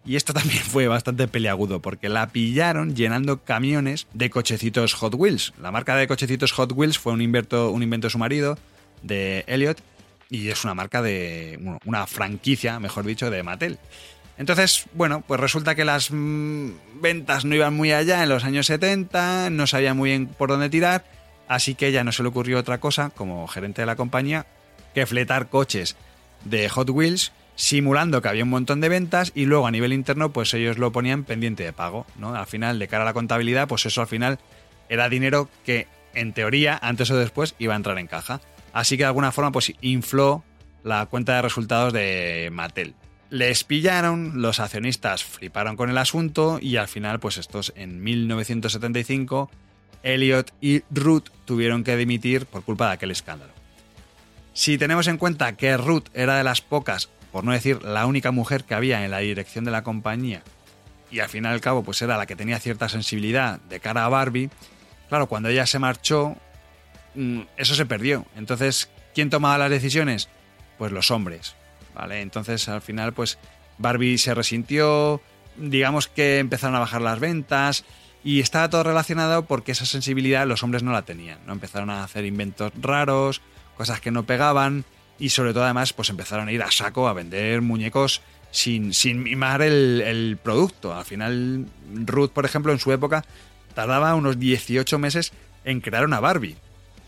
Y 0.06 0.16
esto 0.16 0.34
también 0.34 0.64
fue 0.64 0.88
bastante 0.88 1.28
peleagudo 1.28 1.82
porque 1.82 2.10
la 2.10 2.28
pillaron 2.30 2.96
llenando 2.96 3.44
camiones 3.44 4.08
de 4.14 4.30
cochecitos 4.30 4.94
Hot 4.96 5.16
Wheels. 5.16 5.54
La 5.62 5.72
marca 5.72 5.96
de 5.96 6.08
cochecitos 6.08 6.52
Hot 6.54 6.72
Wheels 6.74 6.98
fue 6.98 7.14
un 7.14 7.22
invento, 7.22 7.72
un 7.72 7.84
invento 7.84 8.08
de 8.08 8.12
su 8.12 8.20
marido, 8.20 8.58
de 9.02 9.44
Elliot, 9.48 9.82
y 10.30 10.50
es 10.50 10.64
una 10.64 10.74
marca 10.74 11.02
de. 11.02 11.60
una 11.86 12.08
franquicia, 12.08 12.80
mejor 12.80 13.06
dicho, 13.06 13.30
de 13.30 13.44
Mattel. 13.44 13.78
Entonces, 14.38 14.86
bueno, 14.94 15.24
pues 15.26 15.40
resulta 15.40 15.76
que 15.76 15.86
las 15.86 16.12
mm, 16.12 16.72
ventas 17.02 17.46
no 17.46 17.56
iban 17.56 17.74
muy 17.74 17.92
allá 17.92 18.24
en 18.24 18.30
los 18.30 18.44
años 18.44 18.68
70, 18.68 19.50
no 19.50 19.66
sabía 19.68 19.94
muy 19.94 20.10
bien 20.10 20.28
por 20.28 20.50
dónde 20.50 20.70
tirar, 20.70 21.06
así 21.48 21.76
que 21.76 21.92
ya 21.92 22.04
no 22.04 22.12
se 22.12 22.24
le 22.24 22.30
ocurrió 22.30 22.60
otra 22.60 22.80
cosa, 22.80 23.12
como 23.12 23.48
gerente 23.48 23.82
de 23.82 23.86
la 23.86 23.96
compañía, 23.96 24.46
que 24.94 25.06
fletar 25.06 25.50
coches 25.50 25.96
de 26.44 26.68
Hot 26.70 26.90
Wheels 26.90 27.32
simulando 27.56 28.22
que 28.22 28.28
había 28.28 28.44
un 28.44 28.50
montón 28.50 28.82
de 28.82 28.90
ventas 28.90 29.32
y 29.34 29.46
luego 29.46 29.68
a 29.68 29.72
nivel 29.72 29.94
interno 29.94 30.32
pues 30.32 30.54
ellos 30.54 30.78
lo 30.78 30.92
ponían 30.92 31.24
pendiente 31.24 31.64
de 31.64 31.74
pago, 31.74 32.06
¿no? 32.18 32.36
Al 32.36 32.48
final, 32.48 32.80
de 32.80 32.88
cara 32.88 33.04
a 33.04 33.06
la 33.06 33.14
contabilidad, 33.14 33.68
pues 33.68 33.86
eso 33.86 34.02
al 34.02 34.08
final 34.08 34.40
era 34.90 35.10
dinero 35.10 35.50
que 35.64 35.88
en 36.14 36.34
teoría 36.34 36.78
antes 36.82 37.10
o 37.12 37.18
después 37.18 37.56
iba 37.60 37.74
a 37.74 37.78
entrar 37.78 37.98
en 37.98 38.08
caja. 38.08 38.42
Así 38.74 38.98
que 38.98 39.04
de 39.04 39.08
alguna 39.08 39.32
forma 39.32 39.52
pues 39.52 39.74
infló 39.82 40.44
la 40.84 41.06
cuenta 41.06 41.36
de 41.36 41.42
resultados 41.42 41.94
de 41.94 42.50
Mattel. 42.52 42.94
Les 43.36 43.66
pillaron, 43.66 44.42
los 44.42 44.62
accionistas 44.62 45.26
fliparon 45.26 45.76
con 45.76 45.90
el 45.90 45.98
asunto 45.98 46.58
y 46.62 46.78
al 46.78 46.88
final 46.88 47.20
pues 47.20 47.36
estos 47.36 47.74
en 47.76 48.02
1975 48.02 49.52
Elliot 50.04 50.54
y 50.62 50.84
Ruth 50.90 51.26
tuvieron 51.44 51.84
que 51.84 51.98
dimitir 51.98 52.46
por 52.46 52.64
culpa 52.64 52.88
de 52.88 52.94
aquel 52.94 53.12
escándalo. 53.12 53.52
Si 54.54 54.78
tenemos 54.78 55.08
en 55.08 55.18
cuenta 55.18 55.58
que 55.58 55.76
Ruth 55.76 56.06
era 56.14 56.38
de 56.38 56.46
las 56.46 56.62
pocas 56.62 57.10
por 57.34 57.44
no 57.44 57.52
decir 57.52 57.84
la 57.84 58.06
única 58.06 58.32
mujer 58.32 58.64
que 58.64 58.74
había 58.74 59.04
en 59.04 59.12
la 59.12 59.18
dirección 59.18 59.66
de 59.66 59.72
la 59.72 59.84
compañía, 59.84 60.42
y 61.12 61.20
al 61.20 61.28
fin 61.28 61.44
y 61.44 61.48
al 61.48 61.60
cabo 61.60 61.84
pues 61.84 62.02
era 62.02 62.16
la 62.16 62.28
que 62.28 62.38
tenía 62.38 62.62
cierta 62.62 62.88
sensibilidad 62.88 63.60
de 63.60 63.82
cara 63.82 64.06
a 64.06 64.08
Barbie, 64.08 64.50
claro, 65.10 65.28
cuando 65.28 65.50
ella 65.50 65.66
se 65.66 65.78
marchó, 65.78 66.38
mm, 67.16 67.42
eso 67.58 67.76
se 67.76 67.86
perdió. 67.86 68.26
Entonces, 68.38 68.90
¿quién 69.14 69.30
tomaba 69.30 69.58
las 69.58 69.72
decisiones? 69.72 70.30
Pues 70.78 70.94
los 70.94 71.12
hombres, 71.12 71.58
¿vale? 71.96 72.22
Entonces, 72.22 72.70
al 72.70 72.82
final, 72.82 73.14
pues 73.14 73.40
Barbie 73.80 74.18
se 74.18 74.36
resintió, 74.36 75.22
digamos 75.58 76.08
que 76.08 76.40
empezaron 76.40 76.76
a 76.76 76.80
bajar 76.80 77.02
las 77.02 77.20
ventas, 77.20 77.86
y 78.24 78.40
estaba 78.40 78.70
todo 78.70 78.84
relacionado 78.84 79.46
porque 79.46 79.72
esa 79.72 79.86
sensibilidad 79.86 80.48
los 80.48 80.64
hombres 80.64 80.84
no 80.84 80.92
la 80.92 81.04
tenían, 81.04 81.40
¿no? 81.46 81.54
Empezaron 81.54 81.92
a 81.92 82.04
hacer 82.04 82.26
inventos 82.26 82.72
raros, 82.82 83.42
cosas 83.78 84.02
que 84.02 84.10
no 84.12 84.26
pegaban, 84.26 84.84
y 85.20 85.30
sobre 85.30 85.54
todo 85.54 85.64
además 85.64 85.94
pues 85.94 86.10
empezaron 86.10 86.48
a 86.48 86.52
ir 86.52 86.64
a 86.64 86.72
saco 86.72 87.08
a 87.08 87.14
vender 87.14 87.62
muñecos 87.62 88.22
sin, 88.52 88.94
sin 88.94 89.22
mimar 89.22 89.62
el, 89.62 90.02
el 90.02 90.38
producto. 90.42 90.96
Al 90.96 91.06
final 91.06 91.68
Ruth, 91.94 92.32
por 92.32 92.46
ejemplo, 92.46 92.72
en 92.72 92.80
su 92.80 92.92
época 92.92 93.24
tardaba 93.76 94.16
unos 94.16 94.40
18 94.40 94.98
meses 94.98 95.32
en 95.64 95.82
crear 95.82 96.06
una 96.06 96.20
Barbie. 96.20 96.58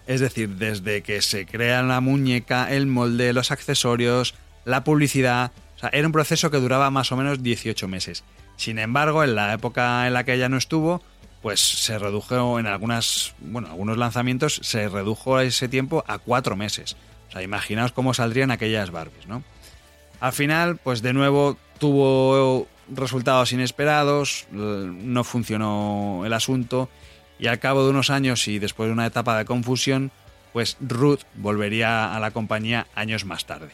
Es 0.05 0.21
decir, 0.21 0.49
desde 0.49 1.01
que 1.01 1.21
se 1.21 1.45
crea 1.45 1.81
la 1.83 1.99
muñeca, 1.99 2.71
el 2.71 2.87
molde, 2.87 3.33
los 3.33 3.51
accesorios, 3.51 4.35
la 4.67 4.83
publicidad. 4.83 5.51
Era 5.91 6.05
un 6.05 6.11
proceso 6.11 6.51
que 6.51 6.57
duraba 6.57 6.91
más 6.91 7.11
o 7.11 7.17
menos 7.17 7.41
18 7.41 7.87
meses. 7.87 8.23
Sin 8.57 8.79
embargo, 8.79 9.23
en 9.23 9.35
la 9.35 9.53
época 9.53 10.05
en 10.07 10.13
la 10.13 10.23
que 10.23 10.33
ella 10.33 10.49
no 10.49 10.57
estuvo, 10.57 11.01
pues 11.41 11.61
se 11.61 11.97
redujo 11.97 12.59
en 12.59 12.67
algunas, 12.67 13.33
bueno, 13.39 13.69
algunos 13.69 13.97
lanzamientos, 13.97 14.59
se 14.63 14.89
redujo 14.89 15.39
ese 15.39 15.69
tiempo 15.69 16.03
a 16.07 16.17
cuatro 16.17 16.55
meses. 16.55 16.97
O 17.29 17.31
sea, 17.31 17.43
imaginaos 17.43 17.91
cómo 17.91 18.13
saldrían 18.13 18.51
aquellas 18.51 18.91
Barbies, 18.91 19.27
¿no? 19.27 19.43
Al 20.19 20.33
final, 20.33 20.77
pues 20.77 21.01
de 21.01 21.13
nuevo 21.13 21.57
tuvo 21.79 22.67
resultados 22.89 23.53
inesperados, 23.53 24.47
no 24.51 25.23
funcionó 25.23 26.23
el 26.25 26.33
asunto 26.33 26.89
y 27.39 27.47
al 27.47 27.59
cabo 27.59 27.83
de 27.83 27.91
unos 27.91 28.09
años 28.09 28.47
y 28.47 28.59
después 28.59 28.87
de 28.87 28.93
una 28.93 29.05
etapa 29.05 29.37
de 29.37 29.45
confusión, 29.45 30.11
pues 30.53 30.77
Ruth 30.81 31.21
volvería 31.35 32.15
a 32.15 32.19
la 32.19 32.31
compañía 32.31 32.87
años 32.95 33.25
más 33.25 33.45
tarde. 33.45 33.69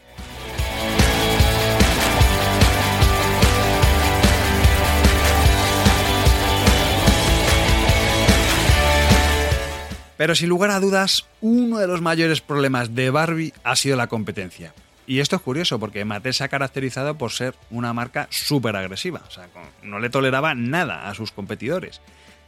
Pero 10.24 10.36
sin 10.36 10.48
lugar 10.48 10.72
a 10.72 10.80
dudas, 10.80 11.28
uno 11.42 11.80
de 11.80 11.88
los 11.88 12.00
mayores 12.00 12.40
problemas 12.40 12.96
de 12.96 13.10
Barbie 13.10 13.52
ha 13.66 13.76
sido 13.76 13.98
la 13.98 14.08
competencia. 14.08 14.74
Y 15.06 15.20
esto 15.20 15.36
es 15.36 15.42
curioso 15.42 15.82
porque 15.82 16.06
Mattel 16.06 16.34
se 16.34 16.46
ha 16.46 16.48
caracterizado 16.48 17.18
por 17.18 17.34
ser 17.34 17.56
una 17.70 17.92
marca 17.92 18.28
súper 18.30 18.78
agresiva. 18.78 19.22
O 19.28 19.32
sea, 19.32 19.50
no 19.82 20.00
le 20.00 20.10
toleraba 20.10 20.56
nada 20.56 21.10
a 21.10 21.14
sus 21.14 21.34
competidores. 21.34 22.00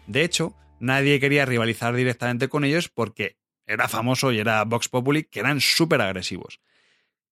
De 0.08 0.24
hecho, 0.24 0.56
nadie 0.80 1.20
quería 1.20 1.46
rivalizar 1.46 1.94
directamente 1.94 2.48
con 2.48 2.64
ellos 2.64 2.88
porque 2.88 3.36
era 3.68 3.90
famoso 3.90 4.32
y 4.32 4.40
era 4.40 4.64
Vox 4.64 4.88
Populi, 4.88 5.26
que 5.26 5.42
eran 5.42 5.60
súper 5.60 6.00
agresivos. 6.00 6.62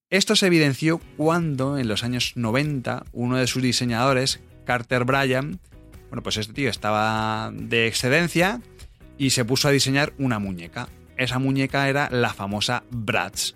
Esto 0.09 0.35
se 0.35 0.47
evidenció 0.47 0.99
cuando, 1.15 1.77
en 1.77 1.87
los 1.87 2.03
años 2.03 2.33
90, 2.35 3.05
uno 3.13 3.37
de 3.37 3.47
sus 3.47 3.63
diseñadores, 3.63 4.41
Carter 4.65 5.05
Bryan, 5.05 5.61
bueno, 6.13 6.21
pues 6.21 6.35
este 6.35 6.53
tío 6.53 6.69
estaba 6.69 7.49
de 7.53 7.87
excedencia 7.87 8.61
y 9.17 9.31
se 9.31 9.45
puso 9.45 9.67
a 9.67 9.71
diseñar 9.71 10.13
una 10.17 10.39
muñeca. 10.39 10.89
Esa 11.17 11.39
muñeca 11.39 11.89
era 11.89 12.09
la 12.11 12.33
famosa 12.33 12.83
Bratz. 12.89 13.53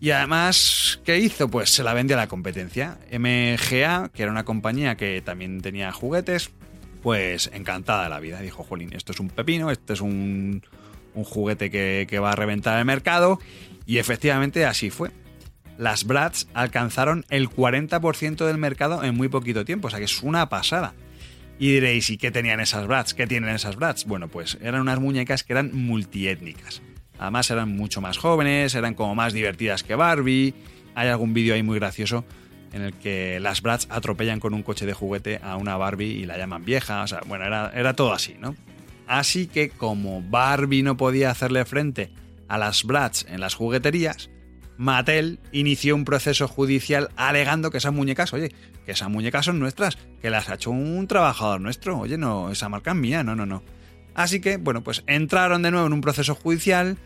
Y 0.00 0.12
además, 0.12 1.00
¿qué 1.04 1.18
hizo? 1.18 1.48
Pues 1.48 1.70
se 1.70 1.84
la 1.84 1.92
vendió 1.92 2.16
a 2.16 2.20
la 2.20 2.26
competencia. 2.26 2.98
MGA, 3.12 4.10
que 4.14 4.22
era 4.22 4.32
una 4.32 4.44
compañía 4.44 4.96
que 4.96 5.20
también 5.20 5.60
tenía 5.60 5.92
juguetes, 5.92 6.50
pues 7.02 7.50
encantada 7.52 8.08
la 8.08 8.18
vida. 8.18 8.40
Dijo, 8.40 8.64
Jolín, 8.64 8.94
esto 8.94 9.12
es 9.12 9.20
un 9.20 9.28
pepino, 9.28 9.70
esto 9.70 9.92
es 9.92 10.00
un, 10.00 10.62
juguete 11.14 11.70
que, 11.70 12.06
que, 12.08 12.18
va 12.18 12.32
a 12.32 12.36
reventar 12.36 12.78
el 12.78 12.86
mercado. 12.86 13.38
Y 13.84 13.98
efectivamente 13.98 14.64
así 14.64 14.88
fue. 14.88 15.10
Las 15.76 16.04
Bratz 16.04 16.46
alcanzaron 16.54 17.26
el 17.28 17.50
40% 17.50 18.46
del 18.46 18.56
mercado 18.56 19.04
en 19.04 19.14
muy 19.14 19.28
poquito 19.28 19.66
tiempo, 19.66 19.88
o 19.88 19.90
sea 19.90 19.98
que 19.98 20.06
es 20.06 20.22
una 20.22 20.48
pasada. 20.48 20.94
Y 21.60 21.74
diréis, 21.74 22.08
¿y 22.08 22.16
qué 22.16 22.30
tenían 22.30 22.58
esas 22.58 22.86
Bratz? 22.86 23.12
¿Qué 23.12 23.26
tienen 23.26 23.54
esas 23.54 23.76
Bratz? 23.76 24.06
Bueno, 24.06 24.28
pues 24.28 24.56
eran 24.62 24.80
unas 24.80 24.98
muñecas 24.98 25.44
que 25.44 25.52
eran 25.52 25.70
multiétnicas. 25.74 26.80
Además 27.18 27.50
eran 27.50 27.76
mucho 27.76 28.00
más 28.00 28.16
jóvenes, 28.16 28.74
eran 28.74 28.94
como 28.94 29.14
más 29.14 29.34
divertidas 29.34 29.82
que 29.82 29.94
Barbie. 29.94 30.54
Hay 30.94 31.08
algún 31.08 31.34
vídeo 31.34 31.52
ahí 31.52 31.62
muy 31.62 31.78
gracioso 31.78 32.24
en 32.72 32.80
el 32.80 32.94
que 32.94 33.40
las 33.40 33.60
Bratz 33.60 33.88
atropellan 33.90 34.40
con 34.40 34.54
un 34.54 34.62
coche 34.62 34.86
de 34.86 34.94
juguete 34.94 35.38
a 35.42 35.56
una 35.56 35.76
Barbie 35.76 36.06
y 36.06 36.24
la 36.24 36.38
llaman 36.38 36.64
vieja. 36.64 37.02
O 37.02 37.06
sea, 37.06 37.20
bueno, 37.26 37.44
era, 37.44 37.70
era 37.74 37.92
todo 37.94 38.14
así, 38.14 38.36
¿no? 38.40 38.56
Así 39.06 39.46
que 39.46 39.68
como 39.68 40.22
Barbie 40.22 40.82
no 40.82 40.96
podía 40.96 41.30
hacerle 41.30 41.66
frente 41.66 42.10
a 42.48 42.56
las 42.56 42.84
Bratz 42.84 43.26
en 43.28 43.38
las 43.38 43.54
jugueterías, 43.54 44.30
Mattel 44.80 45.40
inició 45.52 45.94
un 45.94 46.06
proceso 46.06 46.48
judicial 46.48 47.10
alegando 47.14 47.70
que 47.70 47.76
esas 47.76 47.92
muñecas, 47.92 48.32
oye, 48.32 48.50
que 48.86 48.92
esas 48.92 49.10
muñecas 49.10 49.44
son 49.44 49.58
nuestras, 49.58 49.98
que 50.22 50.30
las 50.30 50.48
ha 50.48 50.54
hecho 50.54 50.70
un 50.70 51.06
trabajador 51.06 51.60
nuestro, 51.60 51.98
oye, 51.98 52.16
no, 52.16 52.50
esa 52.50 52.70
marca 52.70 52.92
es 52.92 52.96
mía, 52.96 53.22
no, 53.22 53.36
no, 53.36 53.44
no. 53.44 53.62
Así 54.14 54.40
que, 54.40 54.56
bueno, 54.56 54.82
pues 54.82 55.04
entraron 55.06 55.60
de 55.60 55.70
nuevo 55.70 55.86
en 55.86 55.92
un 55.92 56.00
proceso 56.00 56.34
judicial 56.34 56.96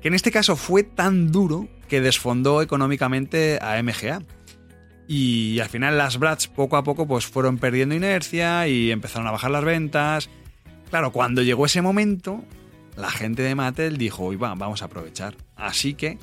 que 0.00 0.08
en 0.08 0.14
este 0.14 0.30
caso 0.30 0.56
fue 0.56 0.82
tan 0.82 1.30
duro 1.30 1.68
que 1.88 2.00
desfondó 2.00 2.62
económicamente 2.62 3.58
a 3.60 3.82
MGA. 3.82 4.22
Y 5.06 5.60
al 5.60 5.68
final 5.68 5.98
las 5.98 6.18
Bratz 6.18 6.46
poco 6.46 6.78
a 6.78 6.84
poco 6.84 7.06
pues 7.06 7.26
fueron 7.26 7.58
perdiendo 7.58 7.94
inercia 7.94 8.66
y 8.66 8.90
empezaron 8.90 9.28
a 9.28 9.32
bajar 9.32 9.50
las 9.50 9.64
ventas. 9.64 10.30
Claro, 10.88 11.12
cuando 11.12 11.42
llegó 11.42 11.66
ese 11.66 11.82
momento, 11.82 12.42
la 12.96 13.10
gente 13.10 13.42
de 13.42 13.54
Mattel 13.54 13.98
dijo, 13.98 14.26
va, 14.38 14.54
vamos 14.54 14.80
a 14.80 14.86
aprovechar. 14.86 15.36
Así 15.54 15.92
que 15.92 16.18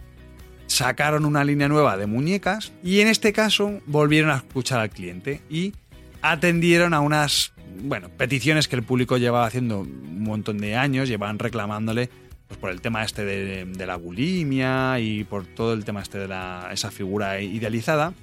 sacaron 0.68 1.26
una 1.26 1.44
línea 1.44 1.68
nueva 1.68 1.98
de 1.98 2.06
muñecas 2.06 2.72
y 2.84 3.00
en 3.00 3.08
este 3.08 3.34
caso 3.34 3.82
volvieron 3.86 4.30
a 4.30 4.38
escuchar 4.38 4.80
al 4.80 4.90
cliente 4.90 5.42
y 5.50 5.74
atendieron 6.22 6.94
a 6.94 7.00
unas 7.00 7.54
bueno, 7.82 8.10
peticiones 8.10 8.68
que 8.68 8.76
el 8.76 8.84
público 8.84 9.18
llevaba 9.18 9.46
haciendo 9.46 9.80
un 9.80 10.24
montón 10.24 10.58
de 10.58 10.76
años, 10.76 11.08
llevaban 11.08 11.40
reclamándole 11.40 12.10
pues, 12.48 12.60
por 12.60 12.72
el 12.72 12.82
tema 12.82 13.04
este 13.04 13.24
de, 13.24 13.86
la 13.86 13.96
bulimia 13.96 15.00
y 15.00 15.24
por 15.24 15.46
todo 15.46 15.74
el 15.74 15.86
tema 15.86 16.02
este 16.02 16.18
de 16.18 16.28
la, 16.28 16.70
esa 16.72 16.92
figura 16.92 17.42
idealizada, 17.42 18.14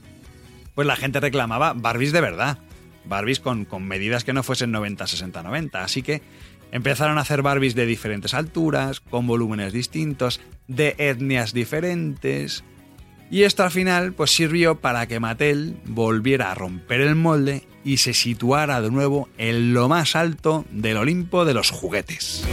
pues 0.75 0.87
la 0.87 0.97
gente 0.97 1.21
reclamaba 1.21 1.73
Barbies 1.75 2.13
de 2.13 2.21
verdad, 2.21 2.59
Barbies 3.05 3.41
con, 3.41 3.65
con 3.65 3.85
medidas 3.85 4.25
que 4.25 4.33
no 4.33 4.43
fuesen 4.43 4.73
90, 4.73 5.07
60, 5.07 5.43
90, 5.43 5.83
así 5.83 6.03
que 6.03 6.23
empezaron 6.73 7.19
a 7.19 7.21
hacer 7.21 7.43
Barbies 7.43 7.75
de 7.75 7.87
diferentes 7.87 8.35
alturas, 8.35 9.01
con 9.01 9.27
volúmenes 9.27 9.73
distintos, 9.73 10.41
de 10.69 10.95
etnias 10.99 11.53
diferentes, 11.53 12.65
y 13.31 13.43
esto 13.43 13.63
al 13.65 13.71
final 13.71 14.13
pues 14.13 14.31
sirvió 14.31 14.77
para 14.77 15.07
que 15.07 15.21
Mattel 15.21 15.77
volviera 15.87 16.53
a 16.53 16.55
romper 16.55 17.01
el 17.01 17.15
molde 17.15 17.67
y 17.85 17.97
se 17.97 18.15
situara 18.15 18.81
de 18.81 18.91
nuevo 18.91 19.29
en 19.39 19.75
lo 19.75 19.89
más 19.89 20.15
alto 20.15 20.65
del 20.71 20.99
Olimpo 20.99 21.45
de 21.45 21.55
los 21.55 21.71
juguetes. 21.71 22.45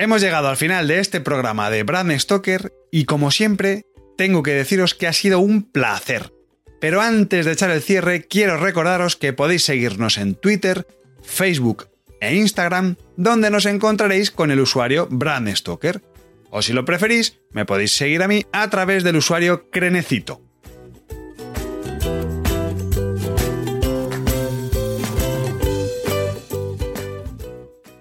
Hemos 0.00 0.22
llegado 0.22 0.48
al 0.48 0.56
final 0.56 0.86
de 0.86 1.00
este 1.00 1.20
programa 1.20 1.70
de 1.70 1.82
Brad 1.82 2.08
Stoker 2.18 2.72
y 2.92 3.04
como 3.04 3.32
siempre 3.32 3.82
tengo 4.16 4.42
que 4.42 4.52
deciros 4.52 4.94
que 4.94 5.08
ha 5.08 5.12
sido 5.12 5.40
un 5.40 5.64
placer. 5.64 6.37
Pero 6.80 7.00
antes 7.00 7.44
de 7.44 7.52
echar 7.52 7.70
el 7.70 7.82
cierre 7.82 8.26
quiero 8.26 8.56
recordaros 8.56 9.16
que 9.16 9.32
podéis 9.32 9.64
seguirnos 9.64 10.18
en 10.18 10.34
Twitter, 10.34 10.86
Facebook 11.22 11.88
e 12.20 12.36
Instagram, 12.36 12.96
donde 13.16 13.50
nos 13.50 13.66
encontraréis 13.66 14.30
con 14.30 14.50
el 14.50 14.60
usuario 14.60 15.08
Brand 15.10 15.54
Stoker. 15.54 16.02
O 16.50 16.62
si 16.62 16.72
lo 16.72 16.84
preferís, 16.84 17.40
me 17.50 17.66
podéis 17.66 17.92
seguir 17.92 18.22
a 18.22 18.28
mí 18.28 18.44
a 18.52 18.70
través 18.70 19.04
del 19.04 19.16
usuario 19.16 19.68
Crenecito. 19.70 20.40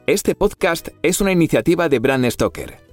Este 0.05 0.35
podcast 0.35 0.87
es 1.01 1.19
una 1.19 1.33
iniciativa 1.33 1.89
de 1.89 1.99
Brand 1.99 2.29
Stoker. 2.29 2.86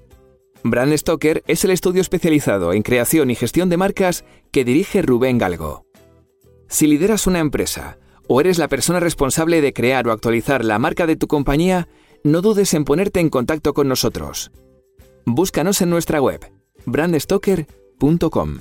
Brand 0.67 0.97
Stoker 0.97 1.45
es 1.47 1.63
el 1.67 1.73
estudio 1.73 2.01
especializado 2.01 2.73
en 2.73 2.83
creación 2.83 3.31
y 3.31 3.35
gestión 3.35 3.69
de 3.69 3.77
marcas 3.77 4.25
que 4.51 4.65
dirige 4.65 5.03
Rubén 5.03 5.37
Galgo. 5.37 5.85
Si 6.69 6.87
lideras 6.87 7.27
una 7.27 7.41
empresa, 7.41 7.99
o 8.29 8.41
eres 8.41 8.57
la 8.57 8.69
persona 8.69 8.99
responsable 8.99 9.61
de 9.61 9.75
crear 9.75 10.09
o 10.09 10.13
actualizar 10.13 10.65
la 10.65 10.79
marca 10.79 11.07
de 11.07 11.17
tu 11.17 11.27
compañía, 11.27 11.87
no 12.23 12.41
dudes 12.41 12.73
en 12.73 12.87
ponerte 12.87 13.21
en 13.21 13.29
contacto 13.29 13.75
con 13.75 13.89
nosotros. 13.89 14.53
Búscanos 15.27 15.83
en 15.83 15.91
nuestra 15.91 16.23
web, 16.23 16.51
brandstoker.com. 16.87 18.61